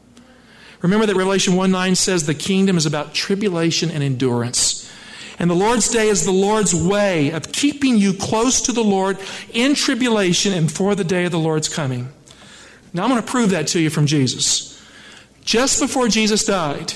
Remember 0.81 1.07
that 1.07 1.17
Revelation 1.17 1.55
1 1.57 1.71
9 1.71 1.95
says 1.95 2.27
the 2.27 2.35
kingdom 2.35 2.77
is 2.77 2.87
about 2.87 3.15
tribulation 3.15 3.91
and 3.91 4.03
endurance. 4.03 4.91
And 5.39 5.49
the 5.49 5.55
Lord's 5.55 5.89
day 5.89 6.09
is 6.09 6.25
the 6.25 6.33
Lord's 6.33 6.75
way 6.75 7.31
of 7.31 7.53
keeping 7.53 7.97
you 7.97 8.13
close 8.13 8.61
to 8.63 8.73
the 8.73 8.83
Lord 8.83 9.19
in 9.53 9.75
tribulation 9.75 10.53
and 10.53 10.71
for 10.71 10.95
the 10.95 11.05
day 11.05 11.25
of 11.25 11.33
the 11.33 11.39
Lord's 11.39 11.69
coming. 11.69 12.13
Now 12.93 13.05
I'm 13.05 13.11
going 13.11 13.23
to 13.23 13.29
prove 13.29 13.51
that 13.51 13.69
to 13.69 13.81
you 13.81 13.91
from 13.91 14.07
Jesus. 14.07 14.81
Just 15.45 15.81
before 15.81 16.09
Jesus 16.09 16.45
died, 16.45 16.95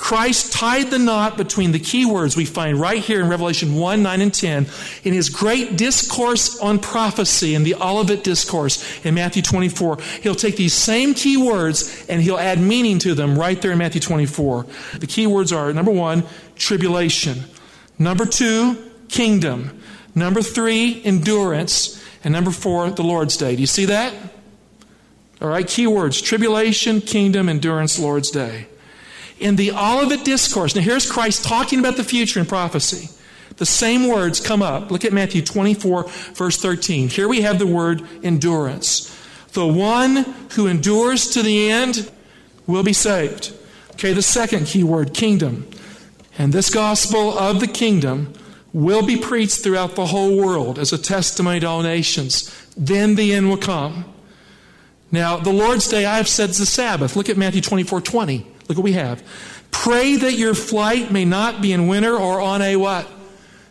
Christ 0.00 0.54
tied 0.54 0.90
the 0.90 0.98
knot 0.98 1.36
between 1.36 1.72
the 1.72 1.78
key 1.78 2.06
words 2.06 2.34
we 2.34 2.46
find 2.46 2.80
right 2.80 3.02
here 3.02 3.20
in 3.20 3.28
Revelation 3.28 3.74
1, 3.74 4.02
9, 4.02 4.20
and 4.22 4.32
10 4.32 4.66
in 5.04 5.12
his 5.12 5.28
great 5.28 5.76
discourse 5.76 6.58
on 6.58 6.78
prophecy 6.78 7.54
in 7.54 7.64
the 7.64 7.74
Olivet 7.74 8.24
Discourse 8.24 9.04
in 9.04 9.14
Matthew 9.14 9.42
24. 9.42 9.98
He'll 10.22 10.34
take 10.34 10.56
these 10.56 10.72
same 10.72 11.12
key 11.12 11.36
words 11.36 12.06
and 12.08 12.22
he'll 12.22 12.38
add 12.38 12.58
meaning 12.58 12.98
to 13.00 13.14
them 13.14 13.38
right 13.38 13.60
there 13.60 13.72
in 13.72 13.78
Matthew 13.78 14.00
24. 14.00 14.64
The 14.98 15.06
key 15.06 15.26
words 15.26 15.52
are 15.52 15.70
number 15.74 15.92
one, 15.92 16.24
tribulation. 16.56 17.44
Number 17.98 18.24
two, 18.24 18.90
kingdom. 19.08 19.82
Number 20.14 20.40
three, 20.40 21.02
endurance. 21.04 22.02
And 22.24 22.32
number 22.32 22.50
four, 22.50 22.90
the 22.90 23.02
Lord's 23.02 23.36
Day. 23.36 23.54
Do 23.54 23.60
you 23.60 23.66
see 23.66 23.84
that? 23.84 24.14
All 25.42 25.48
right, 25.48 25.68
key 25.68 25.86
words 25.86 26.22
tribulation, 26.22 27.02
kingdom, 27.02 27.50
endurance, 27.50 27.98
Lord's 27.98 28.30
Day. 28.30 28.66
In 29.40 29.56
the 29.56 29.72
Olivet 29.72 30.24
Discourse, 30.24 30.76
now 30.76 30.82
here's 30.82 31.10
Christ 31.10 31.42
talking 31.42 31.78
about 31.80 31.96
the 31.96 32.04
future 32.04 32.38
in 32.38 32.46
prophecy. 32.46 33.08
The 33.56 33.66
same 33.66 34.06
words 34.06 34.38
come 34.38 34.62
up. 34.62 34.90
Look 34.90 35.04
at 35.04 35.14
Matthew 35.14 35.42
24, 35.42 36.04
verse 36.34 36.58
13. 36.58 37.08
Here 37.08 37.26
we 37.26 37.40
have 37.40 37.58
the 37.58 37.66
word 37.66 38.02
endurance. 38.22 39.16
The 39.52 39.66
one 39.66 40.16
who 40.52 40.66
endures 40.66 41.28
to 41.30 41.42
the 41.42 41.70
end 41.70 42.10
will 42.66 42.82
be 42.82 42.92
saved. 42.92 43.54
Okay, 43.92 44.12
the 44.12 44.22
second 44.22 44.66
key 44.66 44.84
word, 44.84 45.14
kingdom. 45.14 45.66
And 46.38 46.52
this 46.52 46.70
gospel 46.70 47.36
of 47.38 47.60
the 47.60 47.66
kingdom 47.66 48.34
will 48.72 49.04
be 49.04 49.16
preached 49.16 49.62
throughout 49.62 49.96
the 49.96 50.06
whole 50.06 50.36
world 50.36 50.78
as 50.78 50.92
a 50.92 50.98
testimony 50.98 51.60
to 51.60 51.66
all 51.66 51.82
nations. 51.82 52.54
Then 52.76 53.14
the 53.14 53.32
end 53.32 53.48
will 53.48 53.56
come. 53.56 54.04
Now, 55.10 55.38
the 55.38 55.52
Lord's 55.52 55.88
Day, 55.88 56.04
I 56.04 56.18
have 56.18 56.28
said, 56.28 56.50
is 56.50 56.58
the 56.58 56.66
Sabbath. 56.66 57.16
Look 57.16 57.28
at 57.28 57.36
Matthew 57.36 57.62
24 57.62 58.00
20. 58.02 58.46
Look 58.70 58.78
what 58.78 58.84
we 58.84 58.92
have. 58.92 59.20
Pray 59.72 60.14
that 60.14 60.34
your 60.34 60.54
flight 60.54 61.10
may 61.10 61.24
not 61.24 61.60
be 61.60 61.72
in 61.72 61.88
winter 61.88 62.14
or 62.14 62.40
on 62.40 62.62
a 62.62 62.76
what? 62.76 63.04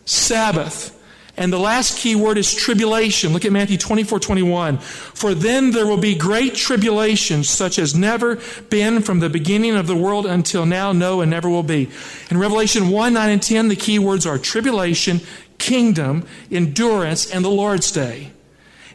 Sabbath. 0.04 0.94
And 1.38 1.50
the 1.50 1.58
last 1.58 1.96
key 1.96 2.14
word 2.14 2.36
is 2.36 2.52
tribulation. 2.52 3.32
Look 3.32 3.46
at 3.46 3.50
Matthew 3.50 3.78
24, 3.78 4.20
21. 4.20 4.76
For 4.76 5.32
then 5.32 5.70
there 5.70 5.86
will 5.86 5.96
be 5.96 6.14
great 6.14 6.54
tribulation, 6.54 7.44
such 7.44 7.78
as 7.78 7.94
never 7.94 8.36
been 8.68 9.00
from 9.00 9.20
the 9.20 9.30
beginning 9.30 9.74
of 9.74 9.86
the 9.86 9.96
world 9.96 10.26
until 10.26 10.66
now, 10.66 10.92
no, 10.92 11.22
and 11.22 11.30
never 11.30 11.48
will 11.48 11.62
be. 11.62 11.88
In 12.30 12.36
Revelation 12.36 12.90
1, 12.90 13.14
9, 13.14 13.30
and 13.30 13.42
10, 13.42 13.68
the 13.68 13.76
key 13.76 13.98
words 13.98 14.26
are 14.26 14.36
tribulation, 14.36 15.22
kingdom, 15.56 16.26
endurance, 16.50 17.30
and 17.30 17.42
the 17.42 17.48
Lord's 17.48 17.90
day. 17.90 18.32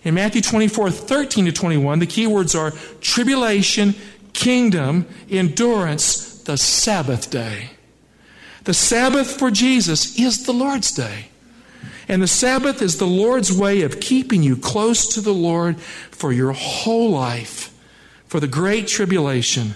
In 0.03 0.13
Matthew 0.13 0.43
24, 0.43 0.91
13 0.91 1.45
to 1.45 1.51
21, 1.51 1.97
the 1.97 2.05
key 2.05 2.27
words 2.27 2.53
are 2.53 2.73
tribulation, 3.01 3.95
kingdom, 4.35 5.07
endurance, 5.31 6.43
the 6.43 6.57
Sabbath 6.57 7.31
day. 7.31 7.71
The 8.65 8.73
Sabbath 8.73 9.39
for 9.39 9.49
Jesus 9.49 10.19
is 10.19 10.45
the 10.45 10.51
Lord's 10.51 10.91
day. 10.91 11.29
And 12.07 12.21
the 12.21 12.27
Sabbath 12.27 12.81
is 12.81 12.97
the 12.97 13.07
Lord's 13.07 13.51
way 13.51 13.81
of 13.81 13.99
keeping 13.99 14.43
you 14.43 14.55
close 14.55 15.07
to 15.15 15.21
the 15.21 15.33
Lord 15.33 15.79
for 15.79 16.31
your 16.31 16.51
whole 16.51 17.09
life, 17.09 17.73
for 18.27 18.39
the 18.39 18.47
great 18.47 18.87
tribulation 18.87 19.73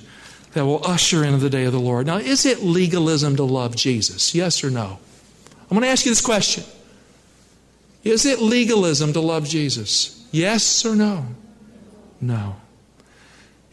that 0.54 0.66
will 0.66 0.86
usher 0.86 1.24
into 1.24 1.38
the 1.38 1.50
day 1.50 1.66
of 1.66 1.74
the 1.74 1.80
Lord. 1.80 2.06
Now, 2.06 2.18
is 2.18 2.46
it 2.46 2.62
legalism 2.62 3.36
to 3.38 3.44
love 3.44 3.76
Jesus? 3.76 4.36
Yes 4.36 4.64
or 4.64 4.70
no? 4.70 5.00
I'm 5.64 5.76
going 5.76 5.82
to 5.82 5.88
ask 5.88 6.06
you 6.06 6.12
this 6.12 6.22
question 6.22 6.64
Is 8.04 8.26
it 8.26 8.40
legalism 8.40 9.14
to 9.14 9.22
love 9.22 9.48
Jesus? 9.48 10.28
Yes 10.32 10.86
or 10.86 10.96
no? 10.96 11.26
No. 12.22 12.56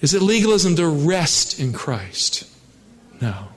Is 0.01 0.15
it 0.15 0.23
legalism 0.23 0.77
to 0.77 0.87
rest 0.87 1.59
in 1.59 1.73
Christ? 1.73 2.49
No. 3.21 3.49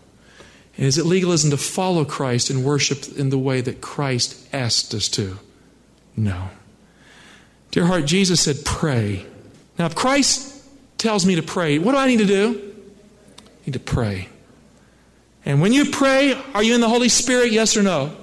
Is 0.78 0.98
it 0.98 1.06
legalism 1.06 1.52
to 1.52 1.58
follow 1.58 2.06
Christ 2.06 2.50
and 2.50 2.64
worship 2.64 3.18
in 3.18 3.30
the 3.30 3.38
way 3.38 3.60
that 3.60 3.82
Christ 3.82 4.48
asked 4.54 4.94
us 4.94 5.10
to? 5.10 5.38
No. 6.16 6.50
Dear 7.72 7.86
heart, 7.86 8.06
Jesus 8.06 8.42
said, 8.42 8.64
pray. 8.64 9.26
Now, 9.78 9.86
if 9.86 9.96
Christ 9.96 10.64
tells 10.98 11.26
me 11.26 11.36
to 11.36 11.44
pray, 11.44 11.80
what 11.80 11.92
do 11.92 11.98
I 11.98 12.08
need 12.08 12.20
to 12.20 12.26
do? 12.26 12.74
I 13.38 13.66
need 13.66 13.74
to 13.74 13.80
pray. 13.80 14.30
And 15.46 15.62
when 15.62 15.74
you 15.74 15.92
pray, 15.92 16.34
are 16.54 16.64
you 16.64 16.76
in 16.76 16.82
the 16.82 16.90
Holy 16.90 17.10
Spirit? 17.10 17.52
Yes 17.52 17.76
or 17.76 17.84
no? 17.84 18.16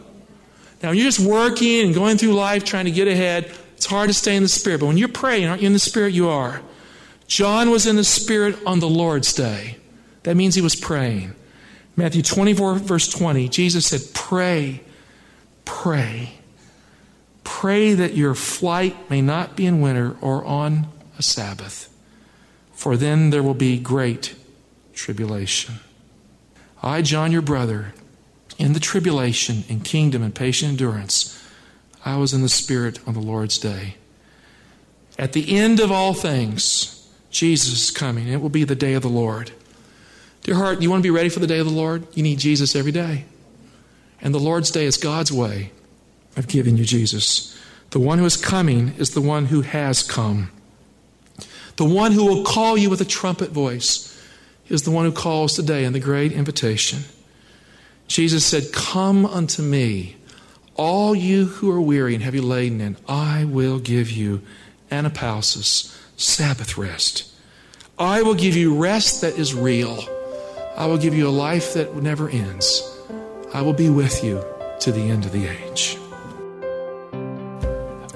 Now, 0.82 0.90
you're 0.90 1.04
just 1.04 1.20
working 1.20 1.86
and 1.86 1.94
going 1.94 2.18
through 2.18 2.34
life 2.34 2.64
trying 2.64 2.84
to 2.86 2.90
get 2.90 3.08
ahead, 3.08 3.50
it's 3.76 3.86
hard 3.86 4.08
to 4.08 4.14
stay 4.14 4.36
in 4.36 4.42
the 4.42 4.48
Spirit. 4.48 4.80
But 4.80 4.86
when 4.86 4.96
you're 4.96 5.08
praying, 5.08 5.46
aren't 5.46 5.60
you 5.60 5.66
in 5.66 5.72
the 5.72 5.78
Spirit? 5.78 6.14
You 6.14 6.28
are. 6.28 6.62
John 7.26 7.70
was 7.70 7.86
in 7.86 7.96
the 7.96 8.04
Spirit 8.04 8.56
on 8.66 8.80
the 8.80 8.88
Lord's 8.88 9.32
day. 9.32 9.78
That 10.22 10.36
means 10.36 10.54
he 10.54 10.60
was 10.60 10.76
praying. 10.76 11.34
Matthew 11.96 12.22
24, 12.22 12.74
verse 12.76 13.08
20, 13.08 13.48
Jesus 13.48 13.86
said, 13.86 14.02
Pray, 14.14 14.82
pray. 15.64 16.32
Pray 17.42 17.94
that 17.94 18.14
your 18.14 18.34
flight 18.34 19.08
may 19.08 19.22
not 19.22 19.56
be 19.56 19.66
in 19.66 19.80
winter 19.80 20.16
or 20.20 20.44
on 20.44 20.88
a 21.18 21.22
Sabbath, 21.22 21.94
for 22.72 22.96
then 22.96 23.30
there 23.30 23.42
will 23.42 23.54
be 23.54 23.78
great 23.78 24.34
tribulation. 24.92 25.76
I, 26.82 27.02
John, 27.02 27.32
your 27.32 27.42
brother, 27.42 27.94
in 28.58 28.72
the 28.72 28.80
tribulation, 28.80 29.64
in 29.68 29.80
kingdom, 29.80 30.22
and 30.22 30.34
patient 30.34 30.72
endurance, 30.72 31.42
I 32.04 32.16
was 32.16 32.34
in 32.34 32.42
the 32.42 32.48
Spirit 32.48 32.98
on 33.06 33.14
the 33.14 33.20
Lord's 33.20 33.58
day. 33.58 33.96
At 35.18 35.32
the 35.32 35.56
end 35.56 35.80
of 35.80 35.90
all 35.90 36.14
things, 36.14 36.95
Jesus 37.36 37.74
is 37.74 37.90
coming. 37.90 38.28
It 38.28 38.40
will 38.40 38.48
be 38.48 38.64
the 38.64 38.74
day 38.74 38.94
of 38.94 39.02
the 39.02 39.10
Lord. 39.10 39.50
Dear 40.44 40.54
heart, 40.54 40.80
you 40.80 40.88
want 40.88 41.02
to 41.02 41.06
be 41.06 41.10
ready 41.10 41.28
for 41.28 41.38
the 41.38 41.46
day 41.46 41.58
of 41.58 41.66
the 41.66 41.72
Lord? 41.72 42.06
You 42.14 42.22
need 42.22 42.38
Jesus 42.38 42.74
every 42.74 42.92
day. 42.92 43.26
And 44.22 44.32
the 44.32 44.38
Lord's 44.38 44.70
day 44.70 44.86
is 44.86 44.96
God's 44.96 45.30
way 45.30 45.70
of 46.34 46.48
giving 46.48 46.78
you 46.78 46.86
Jesus. 46.86 47.54
The 47.90 47.98
one 47.98 48.16
who 48.16 48.24
is 48.24 48.38
coming 48.38 48.94
is 48.96 49.10
the 49.10 49.20
one 49.20 49.44
who 49.44 49.60
has 49.60 50.02
come. 50.02 50.50
The 51.76 51.84
one 51.84 52.12
who 52.12 52.24
will 52.24 52.42
call 52.42 52.78
you 52.78 52.88
with 52.88 53.02
a 53.02 53.04
trumpet 53.04 53.50
voice 53.50 54.18
is 54.70 54.84
the 54.84 54.90
one 54.90 55.04
who 55.04 55.12
calls 55.12 55.52
today 55.52 55.84
in 55.84 55.92
the 55.92 56.00
great 56.00 56.32
invitation. 56.32 57.00
Jesus 58.08 58.46
said, 58.46 58.72
Come 58.72 59.26
unto 59.26 59.60
me, 59.60 60.16
all 60.74 61.14
you 61.14 61.44
who 61.44 61.70
are 61.70 61.82
weary 61.82 62.14
and 62.14 62.24
heavy 62.24 62.40
laden, 62.40 62.80
and 62.80 62.96
I 63.06 63.44
will 63.44 63.78
give 63.78 64.10
you 64.10 64.40
anapausis, 64.90 65.94
Sabbath 66.16 66.76
rest. 66.78 67.30
I 67.98 68.22
will 68.22 68.34
give 68.34 68.56
you 68.56 68.76
rest 68.76 69.20
that 69.20 69.38
is 69.38 69.54
real. 69.54 70.02
I 70.76 70.86
will 70.86 70.98
give 70.98 71.14
you 71.14 71.28
a 71.28 71.30
life 71.30 71.74
that 71.74 71.94
never 71.96 72.28
ends. 72.28 72.82
I 73.54 73.62
will 73.62 73.72
be 73.72 73.88
with 73.88 74.22
you 74.24 74.44
to 74.80 74.92
the 74.92 75.00
end 75.00 75.24
of 75.24 75.32
the 75.32 75.46
age. 75.46 75.98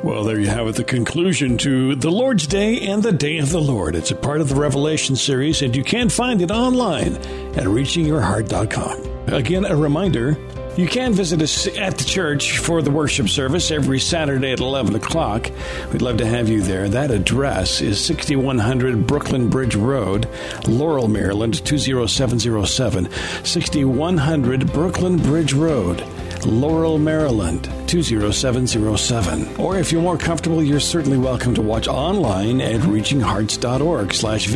Well, 0.03 0.25
there 0.25 0.41
you 0.41 0.49
have 0.49 0.67
it, 0.67 0.77
the 0.77 0.85
conclusion 0.85 1.59
to 1.59 1.95
the 1.95 2.11
Lord's 2.11 2.47
Day 2.47 2.81
and 2.81 3.03
the 3.03 3.13
Day 3.13 3.37
of 3.37 3.51
the 3.51 3.61
Lord. 3.61 3.95
It's 3.95 4.11
a 4.11 4.17
part 4.17 4.41
of 4.41 4.49
the 4.49 4.55
Revelation 4.55 5.15
series, 5.15 5.61
and 5.61 5.77
you 5.77 5.85
can 5.85 6.09
find 6.09 6.41
it 6.41 6.51
online 6.51 7.17
at 7.17 7.65
reachingyourheart.com. 7.65 9.35
Again, 9.35 9.67
a 9.67 9.77
reminder 9.77 10.39
you 10.81 10.88
can 10.88 11.12
visit 11.12 11.43
us 11.43 11.66
at 11.77 11.99
the 11.99 12.05
church 12.05 12.59
for 12.59 12.81
the 12.81 12.90
worship 12.90 13.29
service 13.29 13.71
every 13.71 13.99
Saturday 13.99 14.51
at 14.51 14.61
11 14.61 14.95
o'clock. 14.95 15.51
We'd 15.93 16.01
love 16.01 16.16
to 16.16 16.27
have 16.27 16.49
you 16.49 16.62
there. 16.62 16.88
That 16.88 17.11
address 17.11 17.83
is 17.83 18.03
6100 18.03 19.07
Brooklyn 19.07 19.51
Bridge 19.51 19.75
Road, 19.75 20.27
Laurel, 20.66 21.07
Maryland, 21.07 21.62
20707. 21.66 23.11
6100 23.45 24.73
Brooklyn 24.73 25.19
Bridge 25.19 25.53
Road. 25.53 26.03
Laurel, 26.47 26.99
Maryland, 26.99 27.64
20707. 27.87 29.57
Or 29.57 29.77
if 29.77 29.93
you're 29.93 30.01
more 30.01 30.16
comfortable, 30.16 30.62
you're 30.62 30.81
certainly 30.81 31.19
welcome 31.19 31.55
to 31.55 31.61
watch 31.61 31.87
online 31.87 32.62
at 32.62 32.81
reachinghearts.org 32.81 34.14
slash 34.14 34.49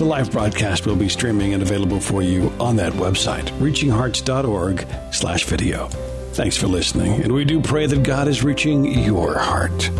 The 0.00 0.06
live 0.06 0.32
broadcast 0.32 0.86
will 0.86 0.96
be 0.96 1.10
streaming 1.10 1.52
and 1.52 1.62
available 1.62 2.00
for 2.00 2.22
you 2.22 2.50
on 2.58 2.76
that 2.76 2.94
website, 2.94 3.50
reachinghearts.org 3.58 4.86
slash 5.12 5.44
video. 5.44 5.88
Thanks 6.32 6.56
for 6.56 6.68
listening, 6.68 7.20
and 7.22 7.30
we 7.30 7.44
do 7.44 7.60
pray 7.60 7.84
that 7.84 8.02
God 8.02 8.26
is 8.26 8.42
reaching 8.42 8.86
your 8.86 9.38
heart. 9.38 9.90